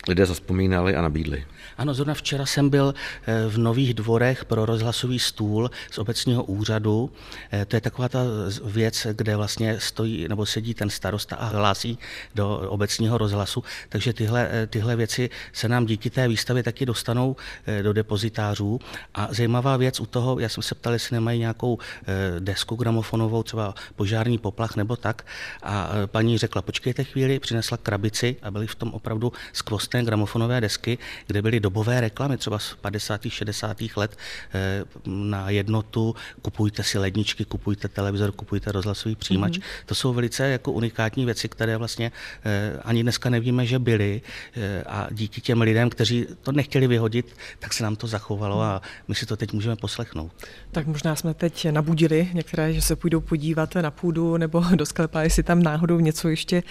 lidé 0.08 0.26
zaspomínali 0.26 0.96
a 0.96 1.02
nabídli. 1.02 1.44
Ano, 1.78 1.94
zrovna 1.94 2.14
včera 2.14 2.46
jsem 2.46 2.70
byl 2.70 2.94
eh, 3.26 3.48
v 3.48 3.58
Nových 3.58 3.94
dvorech 3.94 4.44
pro 4.44 4.66
rozhlasový 4.66 5.18
stůl 5.18 5.70
z 5.90 5.98
obecního 5.98 6.44
úřadu. 6.44 7.10
Eh, 7.52 7.64
to 7.64 7.76
je 7.76 7.80
taková 7.80 8.08
ta 8.08 8.20
věc, 8.64 9.06
kde 9.12 9.36
vlastně 9.36 9.80
stojí 9.80 10.28
nebo 10.28 10.46
sedí 10.46 10.74
ten 10.74 10.90
starosta 10.90 11.36
a 11.36 11.46
hlásí 11.46 11.98
do 12.34 12.58
obecního 12.68 13.18
rozhlasu. 13.18 13.64
Takže 13.88 14.12
tyhle, 14.12 14.48
eh, 14.50 14.66
tyhle 14.66 14.96
věci 14.96 15.30
se 15.52 15.68
nám 15.68 15.86
díky 15.86 16.10
té 16.10 16.28
výstavě 16.28 16.62
taky 16.62 16.86
dostanou 16.86 17.36
do 17.82 17.92
depozitářů. 17.92 18.78
A 19.14 19.28
zajímavá 19.30 19.76
věc 19.76 20.00
u 20.00 20.06
toho, 20.06 20.38
já 20.38 20.48
jsem 20.48 20.62
se 20.62 20.74
ptal, 20.74 20.92
jestli 20.92 21.14
nemají 21.14 21.40
nějakou 21.40 21.78
desku 22.38 22.76
gramofonovou, 22.76 23.42
třeba 23.42 23.74
požární 23.96 24.38
poplach 24.38 24.76
nebo 24.76 24.96
tak. 24.96 25.26
A 25.62 25.90
paní 26.06 26.38
řekla, 26.38 26.62
počkejte 26.62 27.04
chvíli, 27.04 27.38
přinesla 27.38 27.76
krabici 27.76 28.36
a 28.42 28.50
byly 28.50 28.66
v 28.66 28.74
tom 28.74 28.94
opravdu 28.94 29.32
skvostné 29.90 30.04
gramofonové 30.04 30.60
desky, 30.60 30.98
kde 31.26 31.42
byly 31.42 31.60
dobové 31.60 32.00
reklamy, 32.00 32.36
třeba 32.36 32.58
z 32.58 32.74
50. 32.74 33.20
60. 33.28 33.76
let 33.96 34.16
eh, 34.54 34.84
na 35.06 35.50
jednotu, 35.50 36.14
kupujte 36.42 36.82
si 36.82 36.98
ledničky, 36.98 37.44
kupujte 37.44 37.88
televizor, 37.88 38.32
kupujte 38.32 38.72
rozhlasový 38.72 39.16
přijímač. 39.16 39.58
Mm-hmm. 39.58 39.86
To 39.86 39.94
jsou 39.94 40.12
velice 40.12 40.48
jako 40.48 40.72
unikátní 40.72 41.24
věci, 41.24 41.48
které 41.48 41.76
vlastně 41.76 42.12
eh, 42.44 42.78
ani 42.84 43.02
dneska 43.02 43.30
nevíme, 43.30 43.66
že 43.66 43.78
byly 43.78 44.22
eh, 44.56 44.84
a 44.86 45.08
díky 45.10 45.40
těm 45.40 45.60
lidem, 45.60 45.90
kteří 45.90 46.26
to 46.42 46.52
nechtěli 46.52 46.86
vyhodit, 46.86 47.36
tak 47.58 47.72
se 47.72 47.82
nám 47.82 47.96
to 47.96 48.06
zachovalo 48.06 48.62
a 48.62 48.82
my 49.08 49.14
si 49.14 49.26
to 49.26 49.36
teď 49.36 49.52
můžeme 49.52 49.76
poslechnout. 49.76 50.30
Tak 50.72 50.86
možná 50.86 51.16
jsme 51.16 51.34
teď 51.34 51.70
nabudili 51.70 52.28
některé, 52.32 52.72
že 52.72 52.82
se 52.82 52.96
půjdou 52.96 53.20
podívat 53.20 53.74
na 53.74 53.90
půdu 53.90 54.36
nebo 54.36 54.64
do 54.74 54.86
sklepa, 54.86 55.22
jestli 55.22 55.42
tam 55.42 55.62
náhodou 55.62 56.00
něco 56.00 56.28
ještě 56.28 56.62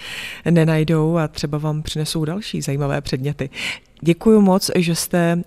nenajdou 0.50 1.16
a 1.16 1.28
třeba 1.28 1.58
vám 1.58 1.82
přinesou 1.82 2.24
další 2.24 2.62
zajímavé 2.62 3.00
předměty. 3.10 3.50
Děkuji 4.00 4.40
moc, 4.40 4.70
že 4.76 4.94
jste 4.94 5.42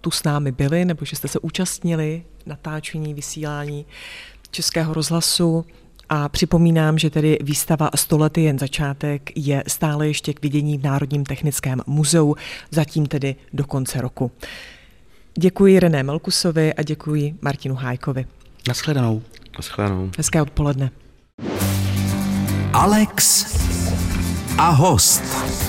tu 0.00 0.10
s 0.10 0.24
námi 0.24 0.52
byli, 0.52 0.84
nebo 0.84 1.04
že 1.04 1.16
jste 1.16 1.28
se 1.28 1.38
účastnili 1.38 2.22
natáčení, 2.46 3.14
vysílání 3.14 3.86
Českého 4.50 4.94
rozhlasu. 4.94 5.64
A 6.08 6.28
připomínám, 6.28 6.98
že 6.98 7.10
tedy 7.10 7.38
výstava 7.40 7.90
100 7.94 8.18
let 8.18 8.38
je 8.38 8.44
jen 8.44 8.58
začátek, 8.58 9.30
je 9.34 9.64
stále 9.66 10.06
ještě 10.06 10.34
k 10.34 10.42
vidění 10.42 10.78
v 10.78 10.82
Národním 10.82 11.24
technickém 11.24 11.80
muzeu, 11.86 12.34
zatím 12.70 13.06
tedy 13.06 13.36
do 13.52 13.64
konce 13.64 14.00
roku. 14.00 14.30
Děkuji 15.38 15.80
René 15.80 16.02
Melkusovi 16.02 16.74
a 16.74 16.82
děkuji 16.82 17.34
Martinu 17.42 17.74
Hájkovi. 17.74 18.26
Naschledanou. 18.68 19.22
Naschledanou. 19.56 20.10
Hezké 20.16 20.42
odpoledne. 20.42 20.90
Alex 22.72 23.46
a 24.58 24.70
host. 24.70 25.67